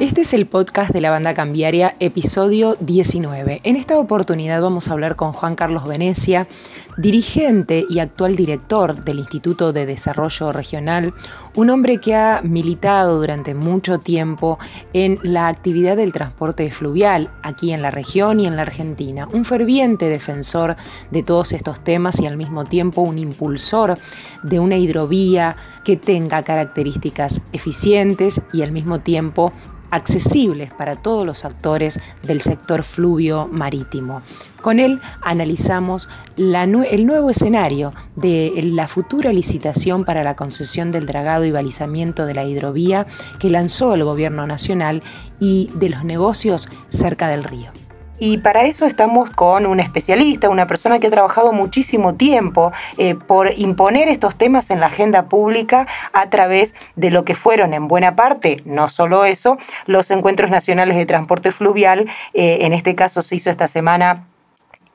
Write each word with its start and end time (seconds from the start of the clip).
Este 0.00 0.22
es 0.22 0.34
el 0.34 0.46
podcast 0.46 0.90
de 0.90 1.00
la 1.00 1.12
banda 1.12 1.34
cambiaria, 1.34 1.94
episodio 2.00 2.76
19. 2.80 3.60
En 3.62 3.76
esta 3.76 3.96
oportunidad 3.96 4.60
vamos 4.60 4.88
a 4.88 4.92
hablar 4.92 5.14
con 5.14 5.32
Juan 5.32 5.54
Carlos 5.54 5.86
Venecia, 5.86 6.48
dirigente 6.96 7.86
y 7.88 8.00
actual 8.00 8.34
director 8.34 9.04
del 9.04 9.20
Instituto 9.20 9.72
de 9.72 9.86
Desarrollo 9.86 10.50
Regional, 10.50 11.14
un 11.54 11.70
hombre 11.70 11.98
que 11.98 12.16
ha 12.16 12.40
militado 12.42 13.18
durante 13.18 13.54
mucho 13.54 14.00
tiempo 14.00 14.58
en 14.92 15.20
la 15.22 15.46
actividad 15.46 15.96
del 15.96 16.12
transporte 16.12 16.68
fluvial 16.72 17.30
aquí 17.42 17.72
en 17.72 17.80
la 17.80 17.92
región 17.92 18.40
y 18.40 18.48
en 18.48 18.56
la 18.56 18.62
Argentina, 18.62 19.28
un 19.32 19.44
ferviente 19.44 20.06
defensor 20.06 20.74
de 21.12 21.22
todos 21.22 21.52
estos 21.52 21.78
temas 21.78 22.20
y 22.20 22.26
al 22.26 22.36
mismo 22.36 22.64
tiempo 22.64 23.02
un 23.02 23.18
impulsor 23.18 23.96
de 24.42 24.58
una 24.58 24.76
hidrovía 24.76 25.56
que 25.84 25.96
tenga 25.96 26.42
características 26.42 27.40
eficientes 27.52 28.40
y 28.52 28.62
al 28.62 28.72
mismo 28.72 29.00
tiempo 29.00 29.52
accesibles 29.90 30.72
para 30.72 30.96
todos 30.96 31.24
los 31.24 31.44
actores 31.44 32.00
del 32.24 32.40
sector 32.40 32.82
fluvio 32.82 33.48
marítimo. 33.50 34.22
Con 34.60 34.80
él 34.80 35.00
analizamos 35.20 36.08
el 36.36 37.06
nuevo 37.06 37.30
escenario 37.30 37.92
de 38.16 38.52
la 38.64 38.88
futura 38.88 39.32
licitación 39.32 40.04
para 40.04 40.24
la 40.24 40.34
concesión 40.34 40.90
del 40.90 41.06
dragado 41.06 41.44
y 41.44 41.52
balizamiento 41.52 42.26
de 42.26 42.34
la 42.34 42.44
hidrovía 42.44 43.06
que 43.38 43.50
lanzó 43.50 43.94
el 43.94 44.02
Gobierno 44.02 44.46
Nacional 44.48 45.02
y 45.38 45.70
de 45.74 45.90
los 45.90 46.04
negocios 46.04 46.68
cerca 46.88 47.28
del 47.28 47.44
río. 47.44 47.70
Y 48.18 48.38
para 48.38 48.64
eso 48.64 48.86
estamos 48.86 49.30
con 49.30 49.66
un 49.66 49.80
especialista, 49.80 50.48
una 50.48 50.66
persona 50.66 50.98
que 50.98 51.08
ha 51.08 51.10
trabajado 51.10 51.52
muchísimo 51.52 52.14
tiempo 52.14 52.72
eh, 52.96 53.14
por 53.14 53.52
imponer 53.58 54.08
estos 54.08 54.36
temas 54.36 54.70
en 54.70 54.80
la 54.80 54.86
agenda 54.86 55.24
pública 55.24 55.86
a 56.12 56.30
través 56.30 56.74
de 56.96 57.10
lo 57.10 57.24
que 57.24 57.34
fueron 57.34 57.74
en 57.74 57.88
buena 57.88 58.14
parte, 58.14 58.62
no 58.64 58.88
solo 58.88 59.24
eso, 59.24 59.58
los 59.86 60.10
encuentros 60.10 60.50
nacionales 60.50 60.96
de 60.96 61.06
transporte 61.06 61.50
fluvial. 61.50 62.08
Eh, 62.34 62.58
en 62.60 62.72
este 62.72 62.94
caso 62.94 63.22
se 63.22 63.36
hizo 63.36 63.50
esta 63.50 63.68
semana 63.68 64.26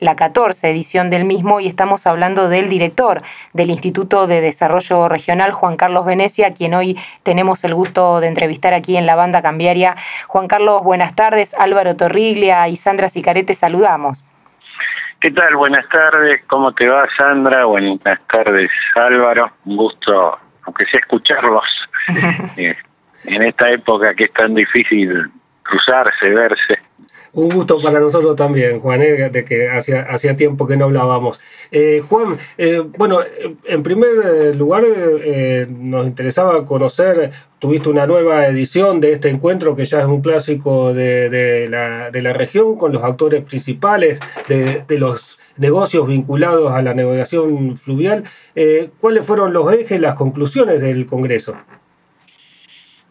la 0.00 0.16
14 0.16 0.70
edición 0.70 1.10
del 1.10 1.24
mismo 1.24 1.60
y 1.60 1.68
estamos 1.68 2.06
hablando 2.06 2.48
del 2.48 2.68
director 2.68 3.22
del 3.52 3.70
Instituto 3.70 4.26
de 4.26 4.40
Desarrollo 4.40 5.08
Regional, 5.08 5.52
Juan 5.52 5.76
Carlos 5.76 6.06
Venecia, 6.06 6.52
quien 6.54 6.74
hoy 6.74 6.98
tenemos 7.22 7.62
el 7.64 7.74
gusto 7.74 8.20
de 8.20 8.28
entrevistar 8.28 8.72
aquí 8.72 8.96
en 8.96 9.06
la 9.06 9.14
banda 9.14 9.42
cambiaria. 9.42 9.96
Juan 10.26 10.48
Carlos, 10.48 10.82
buenas 10.82 11.14
tardes. 11.14 11.54
Álvaro 11.58 11.96
Torriglia 11.96 12.66
y 12.68 12.76
Sandra 12.76 13.08
Sicarete, 13.08 13.54
saludamos. 13.54 14.24
¿Qué 15.20 15.30
tal? 15.30 15.54
Buenas 15.54 15.86
tardes. 15.90 16.42
¿Cómo 16.46 16.72
te 16.72 16.88
va, 16.88 17.06
Sandra? 17.14 17.66
Buenas 17.66 18.00
tardes, 18.26 18.70
Álvaro. 18.94 19.50
Un 19.66 19.76
gusto, 19.76 20.38
aunque 20.62 20.86
sea 20.86 21.00
escucharlos 21.00 21.64
eh, 22.56 22.74
en 23.24 23.42
esta 23.42 23.68
época 23.68 24.14
que 24.14 24.24
es 24.24 24.32
tan 24.32 24.54
difícil 24.54 25.30
cruzarse, 25.62 26.30
verse. 26.30 26.78
Un 27.32 27.48
gusto 27.48 27.80
para 27.80 28.00
nosotros 28.00 28.34
también, 28.34 28.80
Juan, 28.80 29.02
eh, 29.02 29.30
de 29.30 29.44
que 29.44 29.68
hacía, 29.68 30.02
hacía 30.02 30.36
tiempo 30.36 30.66
que 30.66 30.76
no 30.76 30.86
hablábamos. 30.86 31.40
Eh, 31.70 32.02
Juan, 32.08 32.38
eh, 32.58 32.82
bueno, 32.98 33.20
en 33.64 33.82
primer 33.84 34.56
lugar 34.56 34.82
nos 35.68 36.06
interesaba 36.06 36.64
conocer, 36.66 37.30
tuviste 37.60 37.88
una 37.88 38.06
nueva 38.06 38.46
edición 38.46 39.00
de 39.00 39.12
este 39.12 39.28
encuentro 39.28 39.76
que 39.76 39.84
ya 39.84 40.00
es 40.00 40.06
un 40.06 40.22
clásico 40.22 40.92
de, 40.92 41.68
la, 41.70 42.10
de 42.10 42.22
la, 42.22 42.32
región 42.32 42.76
con 42.76 42.92
los 42.92 43.04
actores 43.04 43.44
principales 43.44 44.18
de, 44.48 44.82
de, 44.88 44.98
los 44.98 45.38
negocios 45.56 46.08
vinculados 46.08 46.72
a 46.72 46.82
la 46.82 46.94
navegación 46.94 47.76
fluvial. 47.76 48.24
¿Cuáles 48.98 49.24
fueron 49.24 49.52
los 49.52 49.72
ejes, 49.72 50.00
las 50.00 50.16
conclusiones 50.16 50.82
del 50.82 51.06
Congreso? 51.06 51.54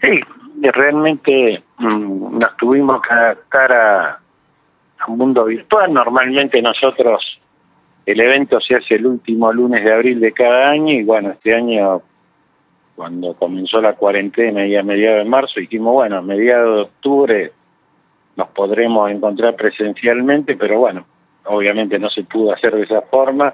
Sí, 0.01 0.19
realmente 0.61 1.63
mm, 1.77 2.39
nos 2.39 2.57
tuvimos 2.57 3.01
que 3.01 3.13
adaptar 3.13 3.71
a, 3.71 4.19
un 5.07 5.17
mundo 5.17 5.45
virtual. 5.45 5.93
Normalmente 5.93 6.61
nosotros, 6.61 7.39
el 8.05 8.19
evento 8.19 8.59
se 8.59 8.75
hace 8.75 8.95
el 8.95 9.07
último 9.07 9.51
lunes 9.53 9.83
de 9.83 9.93
abril 9.93 10.19
de 10.19 10.33
cada 10.33 10.69
año 10.69 10.93
y 10.93 11.03
bueno, 11.03 11.31
este 11.31 11.55
año 11.55 12.01
cuando 12.95 13.33
comenzó 13.33 13.79
la 13.79 13.93
cuarentena 13.93 14.67
y 14.67 14.75
a 14.75 14.83
mediados 14.83 15.23
de 15.23 15.29
marzo 15.29 15.59
dijimos, 15.61 15.93
bueno, 15.93 16.17
a 16.17 16.21
mediados 16.21 16.75
de 16.75 16.81
octubre 16.81 17.51
nos 18.35 18.49
podremos 18.49 19.09
encontrar 19.09 19.55
presencialmente, 19.55 20.57
pero 20.57 20.79
bueno, 20.79 21.05
obviamente 21.45 21.97
no 21.97 22.09
se 22.09 22.23
pudo 22.23 22.53
hacer 22.53 22.75
de 22.75 22.83
esa 22.83 23.01
forma, 23.03 23.53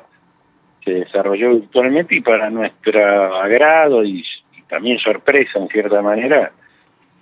se 0.84 0.92
desarrolló 0.92 1.52
virtualmente 1.52 2.16
y 2.16 2.22
para 2.22 2.50
nuestro 2.50 3.36
agrado 3.36 4.04
y 4.04 4.24
también 4.68 4.98
sorpresa 5.00 5.60
en 5.60 5.68
cierta 5.68 6.02
manera, 6.02 6.52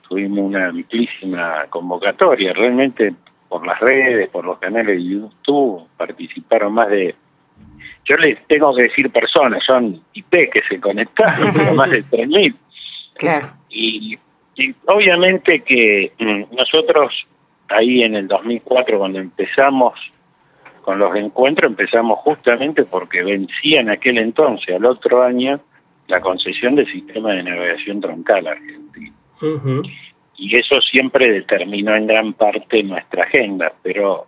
tuvimos 0.08 0.40
una 0.40 0.68
amplísima 0.68 1.66
convocatoria, 1.69 2.53
realmente 2.53 3.14
por 3.50 3.66
las 3.66 3.80
redes, 3.80 4.30
por 4.30 4.46
los 4.46 4.58
canales 4.59 4.97
de 4.97 5.03
YouTube, 5.03 5.88
participaron 5.97 6.74
más 6.74 6.90
de, 6.90 7.16
yo 8.06 8.18
les 8.18 8.46
tengo 8.47 8.75
que 8.75 8.84
decir 8.84 9.09
personas, 9.12 9.64
son 9.66 10.02
IP 10.14 10.50
que 10.52 10.62
se 10.68 10.80
conectaron, 10.80 11.75
más 11.75 11.90
de 11.90 12.03
3.000. 12.03 12.56
Claro. 13.16 13.50
Y, 13.69 14.18
y 14.56 14.75
obviamente 14.88 15.59
que 15.59 16.12
mm, 16.20 16.56
nosotros 16.56 17.14
ahí 17.70 18.03
en 18.03 18.16
el 18.16 18.28
2004 18.28 18.97
cuando 18.97 19.20
empezamos 19.20 19.94
con 20.84 21.00
los 21.00 21.16
encuentros 21.16 21.72
empezamos 21.72 22.20
justamente 22.20 22.84
porque 22.84 23.24
vencía 23.24 23.80
en 23.80 23.90
aquel 23.90 24.18
entonces, 24.18 24.75
al 24.75 24.85
otro 24.85 25.24
año, 25.24 25.59
la 26.08 26.20
concesión 26.20 26.75
del 26.75 26.91
sistema 26.91 27.31
de 27.31 27.44
navegación 27.44 28.02
troncal 28.02 28.47
argentino. 28.47 28.82
Y 30.35 30.55
eso 30.57 30.81
siempre 30.81 31.31
determinó 31.31 31.95
en 31.95 32.07
gran 32.07 32.33
parte 32.33 32.81
nuestra 32.83 33.23
agenda, 33.23 33.71
pero 33.81 34.25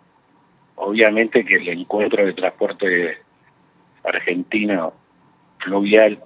obviamente 0.76 1.44
que 1.44 1.56
el 1.56 1.68
encuentro 1.70 2.26
de 2.26 2.34
transporte 2.34 3.18
argentino 4.04 4.94
fluvial, 5.60 6.20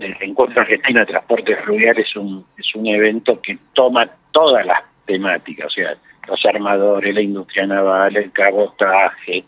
el 0.00 0.16
encuentro 0.20 0.62
argentino 0.62 1.00
de 1.00 1.06
transporte 1.06 1.56
fluvial 1.56 1.98
es 1.98 2.16
un, 2.16 2.44
es 2.56 2.74
un 2.74 2.86
evento 2.86 3.40
que 3.40 3.58
toma 3.74 4.08
todas 4.30 4.64
las 4.64 4.82
temáticas, 5.04 5.66
o 5.66 5.70
sea, 5.70 5.94
los 6.28 6.44
armadores, 6.46 7.14
la 7.14 7.20
industria 7.20 7.66
naval, 7.66 8.16
el 8.16 8.30
cabotaje, 8.30 9.44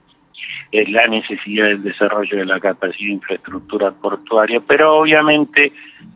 la 0.73 1.07
necesidad 1.07 1.67
del 1.67 1.83
desarrollo 1.83 2.37
de 2.37 2.47
la 2.47 2.59
capacidad 2.59 3.07
de 3.07 3.15
infraestructura 3.15 3.93
portuaria, 3.93 4.61
pero 4.67 4.99
obviamente 4.99 5.73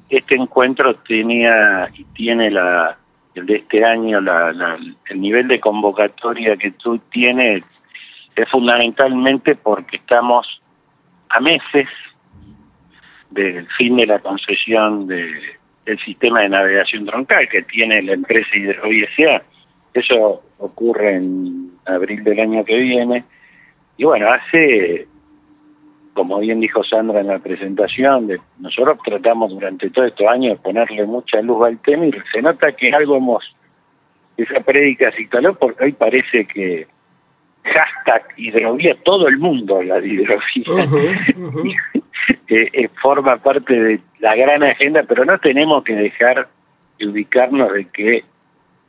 este 0.09 0.35
encuentro 0.35 0.95
tenía 0.97 1.89
y 1.95 2.05
tiene 2.05 2.51
la 2.51 2.97
el 3.35 3.47
de 3.47 3.57
este 3.57 3.85
año 3.85 4.21
la, 4.21 4.79
el 5.09 5.21
nivel 5.21 5.49
de 5.49 5.61
convocatoria 5.61 6.57
que 6.57 6.73
tú 6.73 6.99
tienes 7.11 7.63
es 8.35 8.49
fundamentalmente 8.51 9.55
porque 9.55 9.97
estamos 9.97 10.61
a 11.29 11.41
meses 11.41 11.89
del 13.31 13.67
fin 13.77 13.97
de 13.97 14.07
la 14.07 14.19
concesión 14.19 15.07
de, 15.07 15.59
del 15.85 15.99
sistema 16.01 16.41
de 16.41 16.49
navegación 16.49 17.05
troncal 17.07 17.49
que 17.49 17.63
tiene 17.63 18.03
la 18.03 18.13
empresa 18.15 18.57
Hidrovía 18.57 19.09
Eso 19.93 20.43
ocurre 20.59 21.17
en 21.17 21.73
abril 21.87 22.23
del 22.23 22.41
año 22.41 22.65
que 22.65 22.77
viene. 22.77 23.25
Y 23.97 24.05
bueno, 24.05 24.31
hace 24.33 25.07
como 26.19 26.41
bien 26.41 26.59
dijo 26.59 26.83
Sandra 26.83 27.21
en 27.21 27.29
la 27.29 27.39
presentación, 27.39 28.27
de, 28.27 28.41
nosotros 28.59 28.99
tratamos 29.05 29.53
durante 29.53 29.89
todo 29.89 30.05
estos 30.05 30.27
años 30.27 30.57
de 30.57 30.63
ponerle 30.65 31.05
mucha 31.05 31.41
luz 31.41 31.65
al 31.65 31.79
tema 31.79 32.07
y 32.07 32.13
se 32.33 32.43
nota 32.43 32.73
que 32.73 32.91
algo 32.93 33.19
hemos, 33.19 33.55
esa 34.37 34.59
prédica 34.59 35.13
se 35.13 35.23
instaló 35.23 35.55
porque 35.55 35.85
hoy 35.85 35.93
parece 35.93 36.45
que 36.45 36.89
hashtag 37.63 38.25
hidrovía, 38.37 38.97
todo 39.05 39.29
el 39.29 39.39
mundo 39.39 39.81
la 39.81 40.01
de 40.01 40.09
hidrovía, 40.09 40.43
eh, 42.49 42.89
forma 43.01 43.37
parte 43.37 43.81
de 43.81 44.01
la 44.19 44.35
gran 44.35 44.65
agenda, 44.65 45.05
pero 45.05 45.25
no 45.25 45.39
tenemos 45.39 45.85
que 45.85 45.95
dejar 45.95 46.49
de 46.99 47.07
ubicarnos 47.07 47.73
de 47.75 47.85
que 47.91 48.25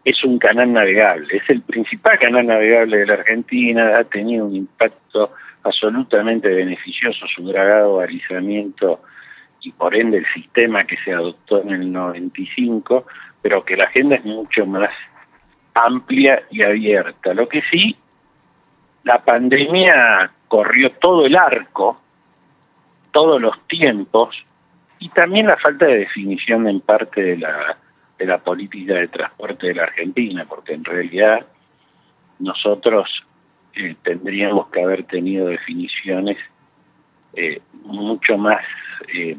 es 0.03 0.23
un 0.23 0.39
canal 0.39 0.73
navegable, 0.73 1.27
es 1.37 1.47
el 1.47 1.61
principal 1.61 2.17
canal 2.17 2.47
navegable 2.47 2.97
de 2.97 3.05
la 3.05 3.13
Argentina, 3.13 3.99
ha 3.99 4.03
tenido 4.03 4.47
un 4.47 4.55
impacto 4.55 5.31
absolutamente 5.69 6.49
beneficioso 6.49 7.25
su 7.27 7.43
dragado 7.47 7.95
balizamiento 7.95 9.01
y 9.61 9.71
por 9.71 9.95
ende 9.95 10.17
el 10.17 10.25
sistema 10.33 10.85
que 10.85 10.97
se 10.97 11.13
adoptó 11.13 11.61
en 11.61 11.69
el 11.71 11.91
95, 11.91 13.05
pero 13.41 13.63
que 13.63 13.77
la 13.77 13.85
agenda 13.85 14.15
es 14.15 14.25
mucho 14.25 14.65
más 14.65 14.89
amplia 15.73 16.43
y 16.49 16.61
abierta. 16.61 17.33
Lo 17.33 17.47
que 17.47 17.61
sí, 17.63 17.95
la 19.03 19.23
pandemia 19.23 20.31
corrió 20.47 20.91
todo 20.91 21.25
el 21.25 21.35
arco, 21.35 22.01
todos 23.11 23.41
los 23.41 23.59
tiempos, 23.67 24.35
y 24.99 25.09
también 25.09 25.47
la 25.47 25.57
falta 25.57 25.85
de 25.85 25.99
definición 25.99 26.67
en 26.67 26.81
parte 26.81 27.21
de 27.21 27.37
la, 27.37 27.77
de 28.17 28.25
la 28.25 28.37
política 28.37 28.95
de 28.95 29.07
transporte 29.07 29.67
de 29.67 29.75
la 29.75 29.83
Argentina, 29.83 30.45
porque 30.47 30.73
en 30.73 30.83
realidad 30.83 31.45
nosotros 32.39 33.09
eh, 33.75 33.95
tendríamos 34.03 34.67
que 34.69 34.81
haber 34.81 35.03
tenido 35.03 35.47
definiciones 35.47 36.37
eh, 37.33 37.61
mucho 37.83 38.37
más 38.37 38.63
eh, 39.13 39.37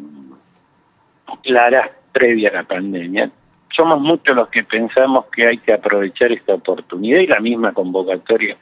claras 1.43 1.91
previa 2.13 2.51
a 2.51 2.55
la 2.55 2.63
pandemia, 2.65 3.31
somos 3.75 4.01
muchos 4.01 4.35
los 4.35 4.49
que 4.49 4.65
pensamos 4.65 5.27
que 5.27 5.47
hay 5.47 5.59
que 5.59 5.73
aprovechar 5.73 6.33
esta 6.33 6.55
oportunidad 6.55 7.21
y 7.21 7.27
la 7.27 7.41
misma 7.41 7.73
convocatoria 7.73 8.57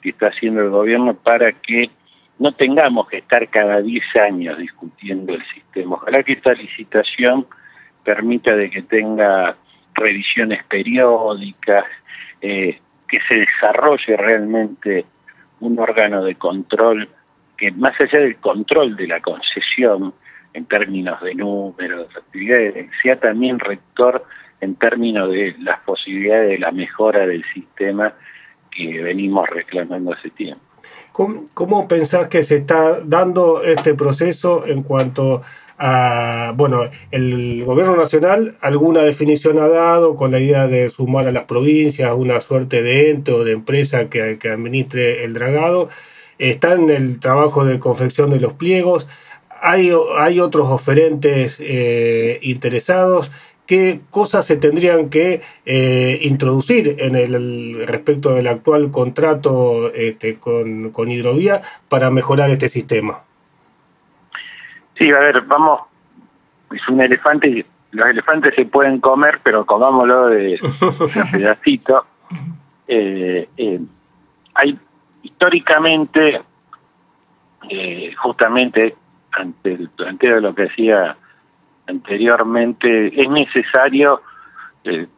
que 0.00 0.10
está 0.10 0.28
haciendo 0.28 0.62
el 0.62 0.70
gobierno 0.70 1.14
para 1.14 1.52
que 1.52 1.90
no 2.38 2.52
tengamos 2.52 3.08
que 3.08 3.18
estar 3.18 3.48
cada 3.48 3.80
10 3.80 4.04
años 4.16 4.58
discutiendo 4.58 5.34
el 5.34 5.40
sistema. 5.42 5.96
Ojalá 5.96 6.22
que 6.22 6.34
esta 6.34 6.52
licitación 6.52 7.46
permita 8.04 8.54
de 8.54 8.70
que 8.70 8.82
tenga 8.82 9.56
revisiones 9.94 10.62
periódicas, 10.64 11.84
eh, 12.40 12.78
que 13.08 13.20
se 13.28 13.34
desarrolle 13.34 14.16
realmente 14.16 15.04
un 15.60 15.78
órgano 15.78 16.24
de 16.24 16.34
control 16.34 17.08
que 17.56 17.70
más 17.72 17.98
allá 18.00 18.20
del 18.20 18.36
control 18.36 18.96
de 18.96 19.06
la 19.06 19.20
concesión 19.20 20.12
en 20.52 20.64
términos 20.66 21.20
de 21.22 21.34
números, 21.34 22.08
de 22.12 22.18
actividades, 22.18 22.90
sea 23.02 23.18
también 23.18 23.58
rector 23.58 24.24
en 24.60 24.74
términos 24.74 25.30
de 25.30 25.54
las 25.60 25.80
posibilidades 25.80 26.50
de 26.50 26.58
la 26.58 26.72
mejora 26.72 27.26
del 27.26 27.44
sistema 27.52 28.12
que 28.70 29.02
venimos 29.02 29.48
reclamando 29.48 30.12
hace 30.12 30.30
tiempo. 30.30 30.62
¿Cómo, 31.12 31.44
cómo 31.54 31.88
pensás 31.88 32.28
que 32.28 32.42
se 32.42 32.56
está 32.56 33.00
dando 33.00 33.62
este 33.62 33.94
proceso 33.94 34.66
en 34.66 34.82
cuanto 34.82 35.42
bueno, 35.78 36.88
el 37.10 37.64
gobierno 37.64 37.96
nacional 37.96 38.56
alguna 38.60 39.02
definición 39.02 39.58
ha 39.58 39.68
dado 39.68 40.16
con 40.16 40.30
la 40.30 40.40
idea 40.40 40.68
de 40.68 40.88
sumar 40.88 41.26
a 41.26 41.32
las 41.32 41.44
provincias 41.44 42.12
una 42.16 42.40
suerte 42.40 42.82
de 42.82 43.10
ente 43.10 43.32
o 43.32 43.44
de 43.44 43.52
empresa 43.52 44.08
que, 44.08 44.38
administre 44.50 45.24
el 45.24 45.34
dragado. 45.34 45.88
Está 46.38 46.74
en 46.74 46.90
el 46.90 47.20
trabajo 47.20 47.64
de 47.64 47.78
confección 47.78 48.30
de 48.30 48.40
los 48.40 48.54
pliegos. 48.54 49.06
Hay, 49.60 49.90
hay 50.18 50.40
otros 50.40 50.68
oferentes 50.68 51.56
eh, 51.60 52.38
interesados. 52.42 53.30
¿Qué 53.66 54.00
cosas 54.10 54.44
se 54.44 54.56
tendrían 54.56 55.10
que 55.10 55.40
eh, 55.64 56.20
introducir 56.22 56.96
en 57.00 57.16
el, 57.16 57.86
respecto 57.86 58.34
del 58.34 58.46
actual 58.46 58.90
contrato 58.92 59.92
este, 59.92 60.36
con, 60.36 60.90
con 60.92 61.10
Hidrovía 61.10 61.62
para 61.88 62.10
mejorar 62.10 62.50
este 62.50 62.68
sistema? 62.68 63.24
Sí, 64.98 65.10
a 65.10 65.18
ver, 65.18 65.42
vamos, 65.42 65.80
es 66.74 66.88
un 66.88 67.00
elefante, 67.00 67.48
y 67.48 67.64
los 67.92 68.08
elefantes 68.08 68.54
se 68.54 68.64
pueden 68.64 69.00
comer, 69.00 69.40
pero 69.42 69.64
comámoslo 69.66 70.28
de, 70.28 70.58
pedacito. 71.32 72.06
Eh, 72.88 73.48
eh, 73.56 73.80
hay 74.54 74.78
históricamente, 75.22 76.40
eh, 77.68 78.14
justamente 78.16 78.94
ante 79.32 79.72
el 79.72 79.88
planteo 79.90 80.36
de 80.36 80.40
lo 80.40 80.54
que 80.54 80.62
decía 80.62 81.16
anteriormente, 81.86 83.20
es 83.20 83.28
necesario 83.28 84.22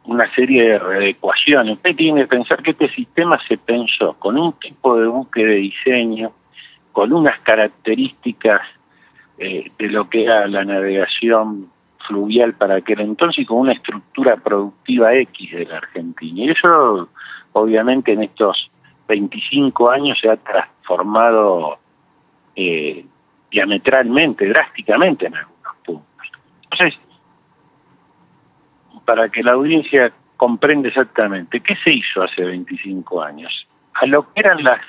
una 0.05 0.29
serie 0.33 0.79
de 0.79 1.09
ecuaciones. 1.09 1.75
Usted 1.75 1.95
tiene 1.95 2.21
que 2.21 2.27
pensar 2.27 2.63
que 2.63 2.71
este 2.71 2.89
sistema 2.89 3.39
se 3.47 3.55
pensó 3.55 4.13
con 4.13 4.35
un 4.35 4.53
tipo 4.53 4.99
de 4.99 5.05
buque 5.05 5.45
de 5.45 5.55
diseño, 5.55 6.31
con 6.91 7.13
unas 7.13 7.39
características 7.41 8.61
eh, 9.39 9.71
de 9.79 9.87
lo 9.87 10.09
que 10.09 10.23
era 10.23 10.47
la 10.47 10.65
navegación 10.65 11.71
fluvial 12.05 12.55
para 12.55 12.75
aquel 12.75 12.99
entonces 12.99 13.43
y 13.43 13.45
con 13.45 13.59
una 13.59 13.71
estructura 13.71 14.35
productiva 14.35 15.13
X 15.13 15.51
de 15.51 15.65
la 15.65 15.77
Argentina. 15.77 16.43
Y 16.43 16.49
eso, 16.49 17.07
obviamente, 17.53 18.11
en 18.11 18.23
estos 18.23 18.69
25 19.07 19.89
años 19.89 20.17
se 20.19 20.29
ha 20.29 20.35
transformado 20.35 21.79
eh, 22.53 23.05
diametralmente, 23.49 24.45
drásticamente 24.47 25.27
en 25.27 25.35
algunos 25.35 25.75
puntos. 25.85 26.27
Entonces, 26.63 26.99
para 29.05 29.29
que 29.29 29.41
la 29.41 29.53
audiencia 29.53 30.11
comprenda 30.35 30.89
exactamente 30.89 31.61
qué 31.61 31.75
se 31.77 31.93
hizo 31.93 32.23
hace 32.23 32.43
25 32.43 33.23
años, 33.23 33.67
a 33.93 34.05
lo 34.05 34.31
que 34.33 34.41
eran 34.41 34.61
las 34.63 34.81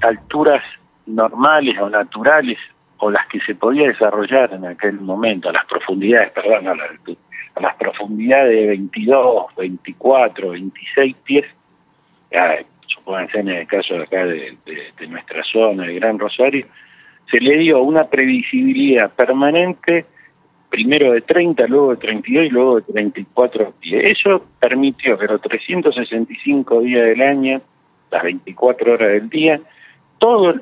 alturas 0.00 0.62
normales 1.06 1.78
o 1.78 1.90
naturales 1.90 2.58
o 2.98 3.10
las 3.10 3.26
que 3.26 3.40
se 3.40 3.54
podía 3.54 3.88
desarrollar 3.88 4.52
en 4.52 4.64
aquel 4.64 5.00
momento, 5.00 5.48
a 5.48 5.52
las 5.52 5.66
profundidades, 5.66 6.32
perdón, 6.32 6.68
a, 6.68 6.74
las 7.60 7.74
profundidades 7.76 8.58
de 8.58 8.66
22, 8.66 9.46
24, 9.56 10.50
26 10.50 11.16
pies, 11.24 11.44
supónganse 12.86 13.38
en 13.38 13.48
el 13.48 13.66
caso 13.66 13.94
de 13.94 14.02
acá 14.02 14.26
de, 14.26 14.56
nuestra 15.08 15.42
zona, 15.44 15.84
de 15.84 15.94
Gran 15.94 16.18
Rosario, 16.18 16.66
se 17.30 17.40
le 17.40 17.58
dio 17.58 17.82
una 17.82 18.04
previsibilidad 18.04 19.10
permanente, 19.10 20.04
primero 20.70 21.12
de 21.12 21.22
30, 21.22 21.66
luego 21.66 21.90
de 21.90 21.96
32 21.96 22.46
y 22.46 22.50
luego 22.50 22.76
de 22.76 22.92
34 22.92 23.72
pies. 23.80 24.18
Eso 24.18 24.44
permitió 24.60 25.18
que 25.18 25.26
los 25.26 25.40
365 25.40 26.80
días 26.80 27.06
del 27.06 27.22
año, 27.22 27.60
las 28.10 28.22
24 28.22 28.92
horas 28.92 29.08
del 29.12 29.28
día, 29.28 29.60
todo 30.18 30.60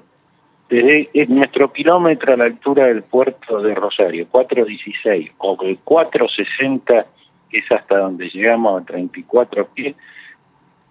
desde 0.74 1.26
nuestro 1.28 1.72
kilómetro 1.72 2.32
a 2.32 2.36
la 2.36 2.44
altura 2.44 2.86
del 2.86 3.02
puerto 3.02 3.60
de 3.60 3.74
Rosario, 3.74 4.26
416, 4.28 5.32
o 5.38 5.56
el 5.62 5.78
460, 5.78 7.06
que 7.48 7.58
es 7.58 7.70
hasta 7.70 7.98
donde 7.98 8.28
llegamos 8.28 8.82
a 8.82 8.84
34 8.84 9.68
pies, 9.68 9.94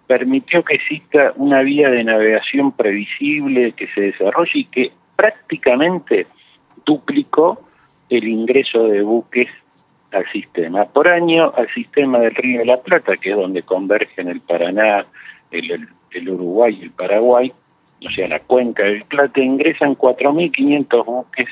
permitió 0.06 0.62
que 0.62 0.76
exista 0.76 1.32
una 1.36 1.62
vía 1.62 1.90
de 1.90 2.04
navegación 2.04 2.72
previsible 2.72 3.72
que 3.72 3.86
se 3.88 4.00
desarrolle 4.00 4.52
y 4.54 4.64
que 4.66 4.92
prácticamente 5.16 6.26
duplicó 6.84 7.60
el 8.08 8.26
ingreso 8.28 8.84
de 8.88 9.02
buques 9.02 9.48
al 10.12 10.24
sistema. 10.26 10.84
Por 10.84 11.08
año, 11.08 11.52
al 11.56 11.68
sistema 11.74 12.18
del 12.20 12.34
Río 12.34 12.60
de 12.60 12.66
la 12.66 12.80
Plata, 12.80 13.16
que 13.16 13.30
es 13.30 13.36
donde 13.36 13.62
convergen 13.62 14.28
el 14.28 14.40
Paraná, 14.40 15.04
el 15.50 16.28
Uruguay 16.28 16.78
y 16.80 16.84
el 16.84 16.90
Paraguay, 16.90 17.52
o 18.00 18.10
sea, 18.10 18.28
la 18.28 18.40
cuenca 18.40 18.82
del 18.82 19.04
Plata, 19.04 19.40
ingresan 19.40 19.96
4.500 19.96 21.04
buques 21.04 21.48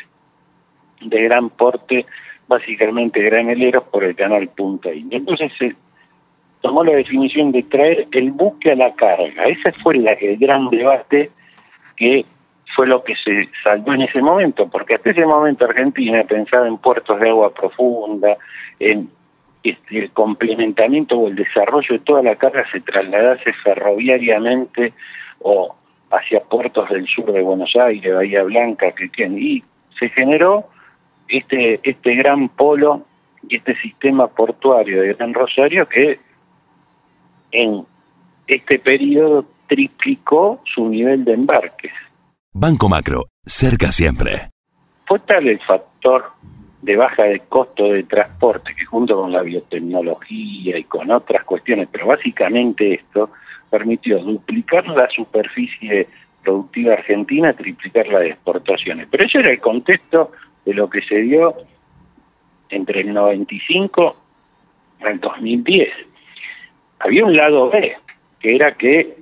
de 1.00 1.23
gran 1.23 1.50
porte, 1.50 2.06
básicamente 2.47 3.23
graneleros, 3.23 3.85
por 3.85 4.05
el 4.05 4.15
canal 4.15 4.49
Punta 4.49 4.93
India. 4.93 5.19
Entonces 5.19 5.53
se 5.59 5.75
tomó 6.61 6.85
la 6.85 6.93
definición 6.93 7.53
de 7.53 7.62
traer 7.65 8.06
el 8.12 8.31
buque 8.33 8.73
a 8.73 8.77
la 8.77 8.94
carga. 8.94 9.47
Ese 9.47 9.73
fue 9.83 9.97
el 9.97 10.39
gran 10.39 10.69
debate 10.69 11.31
que 11.97 12.25
fue 12.75 12.87
lo 12.87 13.03
que 13.05 13.15
se 13.17 13.49
saldó 13.62 13.93
en 13.93 14.03
ese 14.03 14.23
momento, 14.23 14.69
porque 14.69 14.95
hasta 14.95 15.11
ese 15.11 15.27
momento 15.27 15.65
Argentina 15.65 16.25
pensaba 16.25 16.67
en 16.67 16.79
puertos 16.79 17.21
de 17.21 17.29
agua 17.29 17.53
profunda, 17.53 18.37
en 18.79 19.11
este, 19.62 19.99
el 19.99 20.11
complementamiento 20.11 21.19
o 21.19 21.29
el 21.29 21.37
desarrollo 21.37 21.95
de 21.95 21.99
toda 22.00 22.23
la 22.23 22.37
carga 22.37 22.65
se 22.71 22.81
trasladase 22.81 23.52
ferroviariamente 23.52 24.93
o 25.40 25.76
hacia 26.12 26.40
puertos 26.40 26.88
del 26.90 27.07
sur 27.07 27.33
de 27.33 27.40
Buenos 27.40 27.75
Aires, 27.75 28.14
Bahía 28.14 28.42
Blanca, 28.42 28.92
que 28.92 29.11
y 29.26 29.64
se 29.99 30.09
generó 30.11 30.69
este 31.28 31.81
este 31.83 32.14
gran 32.14 32.49
polo 32.50 33.07
y 33.49 33.57
este 33.57 33.75
sistema 33.76 34.28
portuario 34.28 35.02
de 35.02 35.14
Gran 35.14 35.35
Rosario 35.35 35.88
que 35.88 36.21
en 37.50 37.85
este 38.47 38.78
periodo 38.78 39.45
triplicó 39.66 40.61
su 40.64 40.88
nivel 40.88 41.25
de 41.25 41.35
embarques. 41.35 41.92
Banco 42.52 42.88
Macro, 42.88 43.28
cerca 43.47 43.90
siempre. 43.90 44.50
Fue 45.07 45.19
tal 45.21 45.49
el 45.49 45.61
factor 45.61 46.33
de 46.83 46.97
baja 46.97 47.25
de 47.25 47.40
costo 47.40 47.85
de 47.85 48.02
transporte 48.02 48.75
que 48.75 48.85
junto 48.85 49.16
con 49.16 49.33
la 49.33 49.42
biotecnología 49.42 50.76
y 50.76 50.85
con 50.85 51.11
otras 51.11 51.45
cuestiones, 51.45 51.88
pero 51.90 52.09
básicamente 52.09 52.95
esto, 52.95 53.31
permitió 53.73 54.19
duplicar 54.19 54.87
la 54.88 55.09
superficie 55.09 56.07
productiva 56.45 56.93
argentina, 56.93 57.55
triplicar 57.55 58.07
la 58.09 58.19
de 58.19 58.29
exportaciones. 58.29 59.09
Pero 59.11 59.25
ese 59.25 59.38
era 59.38 59.50
el 59.50 59.61
contexto 59.61 60.31
de 60.67 60.75
lo 60.75 60.91
que 60.91 61.00
se 61.00 61.23
dio 61.23 61.55
entre 62.69 63.00
el 63.00 63.14
95 63.14 64.17
al 65.00 65.21
2010. 65.21 65.88
Había 66.99 67.25
un 67.25 67.35
lado 67.35 67.71
B, 67.71 67.97
que 68.41 68.57
era 68.57 68.75
que 68.75 69.17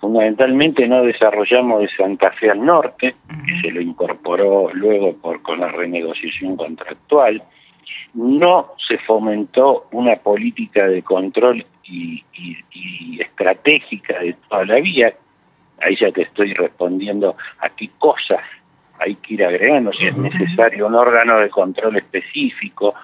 fundamentalmente 0.00 0.86
no 0.86 1.02
desarrollamos 1.02 1.80
de 1.80 1.88
Santa 1.88 2.30
Fe 2.32 2.50
al 2.50 2.62
norte, 2.62 3.14
que 3.46 3.60
se 3.62 3.70
lo 3.70 3.80
incorporó 3.80 4.70
luego 4.74 5.16
por 5.16 5.40
con 5.40 5.60
la 5.60 5.68
renegociación 5.68 6.58
contractual, 6.58 7.42
no 8.14 8.72
se 8.86 8.98
fomentó 8.98 9.86
una 9.92 10.16
política 10.16 10.86
de 10.86 11.02
control 11.02 11.64
y, 11.84 12.24
estratégica 13.20 14.18
de 14.18 14.34
toda 14.48 14.64
la 14.64 14.76
vía, 14.76 15.14
ahí 15.80 15.96
ya 15.96 16.10
te 16.10 16.22
estoy 16.22 16.54
respondiendo 16.54 17.36
a 17.60 17.68
qué 17.68 17.90
cosas 17.98 18.40
hay 18.98 19.16
que 19.16 19.34
ir 19.34 19.44
agregando, 19.44 19.92
si 19.92 20.06
es 20.06 20.16
necesario 20.16 20.86
un 20.86 20.94
órgano 20.94 21.38
de 21.38 21.50
control 21.50 21.96
específico, 21.96 22.94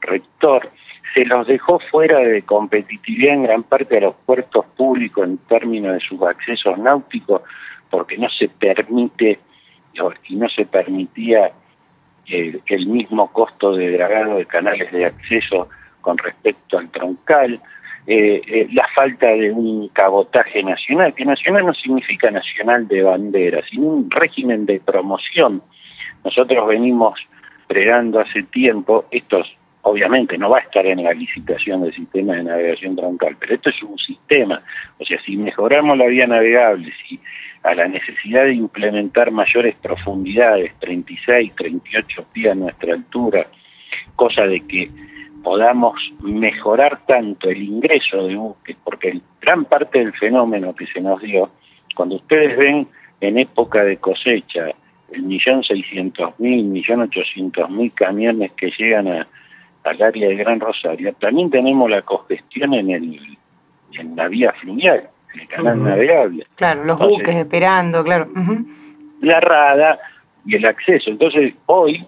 rector, 0.00 0.70
se 1.12 1.24
los 1.24 1.46
dejó 1.46 1.78
fuera 1.78 2.20
de 2.20 2.42
competitividad 2.42 3.34
en 3.34 3.42
gran 3.42 3.62
parte 3.64 3.96
de 3.96 4.02
los 4.02 4.14
puertos 4.14 4.64
públicos 4.76 5.24
en 5.24 5.38
términos 5.38 5.94
de 5.94 6.00
sus 6.00 6.22
accesos 6.22 6.78
náuticos, 6.78 7.42
porque 7.90 8.16
no 8.16 8.28
se 8.30 8.48
permite 8.48 9.40
y 10.28 10.36
no 10.36 10.48
se 10.48 10.66
permitía 10.66 11.52
el, 12.30 12.62
el 12.66 12.86
mismo 12.86 13.32
costo 13.32 13.76
de 13.76 13.90
dragado 13.92 14.36
de 14.36 14.46
canales 14.46 14.90
de 14.92 15.06
acceso 15.06 15.68
con 16.00 16.16
respecto 16.18 16.78
al 16.78 16.90
troncal, 16.90 17.60
eh, 18.06 18.40
eh, 18.46 18.68
la 18.72 18.88
falta 18.94 19.28
de 19.28 19.52
un 19.52 19.88
cabotaje 19.88 20.62
nacional, 20.62 21.14
que 21.14 21.24
nacional 21.24 21.66
no 21.66 21.74
significa 21.74 22.30
nacional 22.30 22.88
de 22.88 23.02
bandera, 23.02 23.62
sino 23.70 23.88
un 23.88 24.10
régimen 24.10 24.64
de 24.66 24.80
promoción. 24.80 25.62
Nosotros 26.24 26.66
venimos 26.66 27.20
pregando 27.66 28.20
hace 28.20 28.42
tiempo, 28.42 29.04
esto 29.10 29.44
obviamente 29.82 30.36
no 30.36 30.50
va 30.50 30.58
a 30.58 30.62
estar 30.62 30.86
en 30.86 31.02
la 31.02 31.12
licitación 31.12 31.82
del 31.82 31.94
sistema 31.94 32.34
de 32.34 32.44
navegación 32.44 32.96
troncal, 32.96 33.36
pero 33.38 33.54
esto 33.54 33.70
es 33.70 33.82
un 33.82 33.98
sistema, 33.98 34.62
o 34.98 35.04
sea, 35.04 35.20
si 35.22 35.36
mejoramos 35.36 35.96
la 35.96 36.06
vía 36.06 36.26
navegable, 36.26 36.92
si 37.06 37.18
a 37.62 37.74
la 37.74 37.88
necesidad 37.88 38.44
de 38.44 38.54
implementar 38.54 39.30
mayores 39.30 39.74
profundidades, 39.76 40.72
36, 40.80 41.52
38 41.54 42.24
pies 42.32 42.52
a 42.52 42.54
nuestra 42.54 42.94
altura, 42.94 43.46
cosa 44.16 44.42
de 44.46 44.60
que 44.66 44.90
podamos 45.42 45.94
mejorar 46.20 47.00
tanto 47.06 47.48
el 47.48 47.62
ingreso 47.62 48.26
de 48.26 48.36
buques, 48.36 48.76
porque 48.82 49.20
gran 49.40 49.64
parte 49.64 49.98
del 49.98 50.12
fenómeno 50.12 50.74
que 50.74 50.86
se 50.86 51.00
nos 51.00 51.20
dio, 51.20 51.50
cuando 51.94 52.16
ustedes 52.16 52.56
ven 52.56 52.86
en 53.20 53.38
época 53.38 53.84
de 53.84 53.98
cosecha 53.98 54.70
el 55.12 55.22
millón 55.22 55.64
seiscientos 55.64 56.38
mil, 56.38 56.64
millón 56.64 57.00
ochocientos 57.02 57.68
mil 57.68 57.92
camiones 57.92 58.52
que 58.52 58.70
llegan 58.70 59.08
a, 59.08 59.26
al 59.84 60.02
área 60.02 60.28
de 60.28 60.36
Gran 60.36 60.60
Rosario, 60.60 61.12
también 61.14 61.50
tenemos 61.50 61.90
la 61.90 62.02
congestión 62.02 62.74
en 62.74 62.90
el 62.90 63.38
en 63.92 64.14
la 64.14 64.28
vía 64.28 64.52
fluvial, 64.52 65.08
en 65.34 65.40
el 65.40 65.48
canal 65.48 65.82
navegable. 65.82 66.44
Claro, 66.54 66.84
los 66.84 66.98
buques 66.98 67.34
esperando, 67.34 68.04
claro. 68.04 68.28
La 69.20 69.40
rada 69.40 69.98
y 70.44 70.56
el 70.56 70.64
acceso. 70.64 71.10
Entonces, 71.10 71.54
hoy 71.66 72.06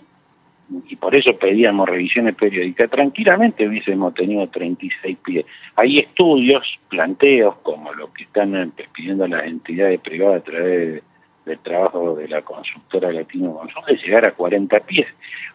y 0.88 0.96
por 0.96 1.14
eso 1.14 1.36
pedíamos 1.36 1.88
revisiones 1.88 2.34
periódicas, 2.34 2.90
tranquilamente 2.90 3.68
hubiésemos 3.68 4.14
tenido 4.14 4.46
36 4.46 5.18
pies. 5.24 5.44
Hay 5.76 5.98
estudios, 5.98 6.78
planteos, 6.88 7.56
como 7.62 7.92
lo 7.92 8.12
que 8.12 8.24
están 8.24 8.56
eh, 8.56 8.70
pidiendo 8.92 9.26
las 9.26 9.44
entidades 9.44 10.00
privadas 10.00 10.40
a 10.40 10.44
través 10.44 11.02
del 11.44 11.58
trabajo 11.58 12.14
de 12.14 12.28
la 12.28 12.42
consultora 12.42 13.12
Latino 13.12 13.54
Consul, 13.54 13.82
de 13.87 13.96
llegar 13.96 14.25
a 14.25 14.32
40 14.32 14.80
pies. 14.80 15.08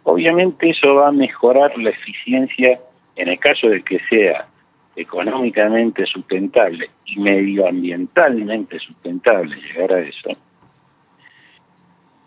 Obviamente 0.03 0.70
eso 0.70 0.96
va 0.96 1.10
a 1.10 1.12
mejorar 1.12 1.77
la 1.77 1.89
eficiencia 1.91 2.79
en 3.15 3.29
el 3.29 3.39
caso 3.39 3.67
de 3.67 3.82
que 3.82 4.00
sea 4.10 4.48
económicamente 4.96 6.06
sustentable 6.06 6.89
y 7.06 7.20
medioambientalmente 7.20 8.79
sustentable 8.79 9.56
llegar 9.56 9.94
a 9.94 10.00
eso. 10.00 10.29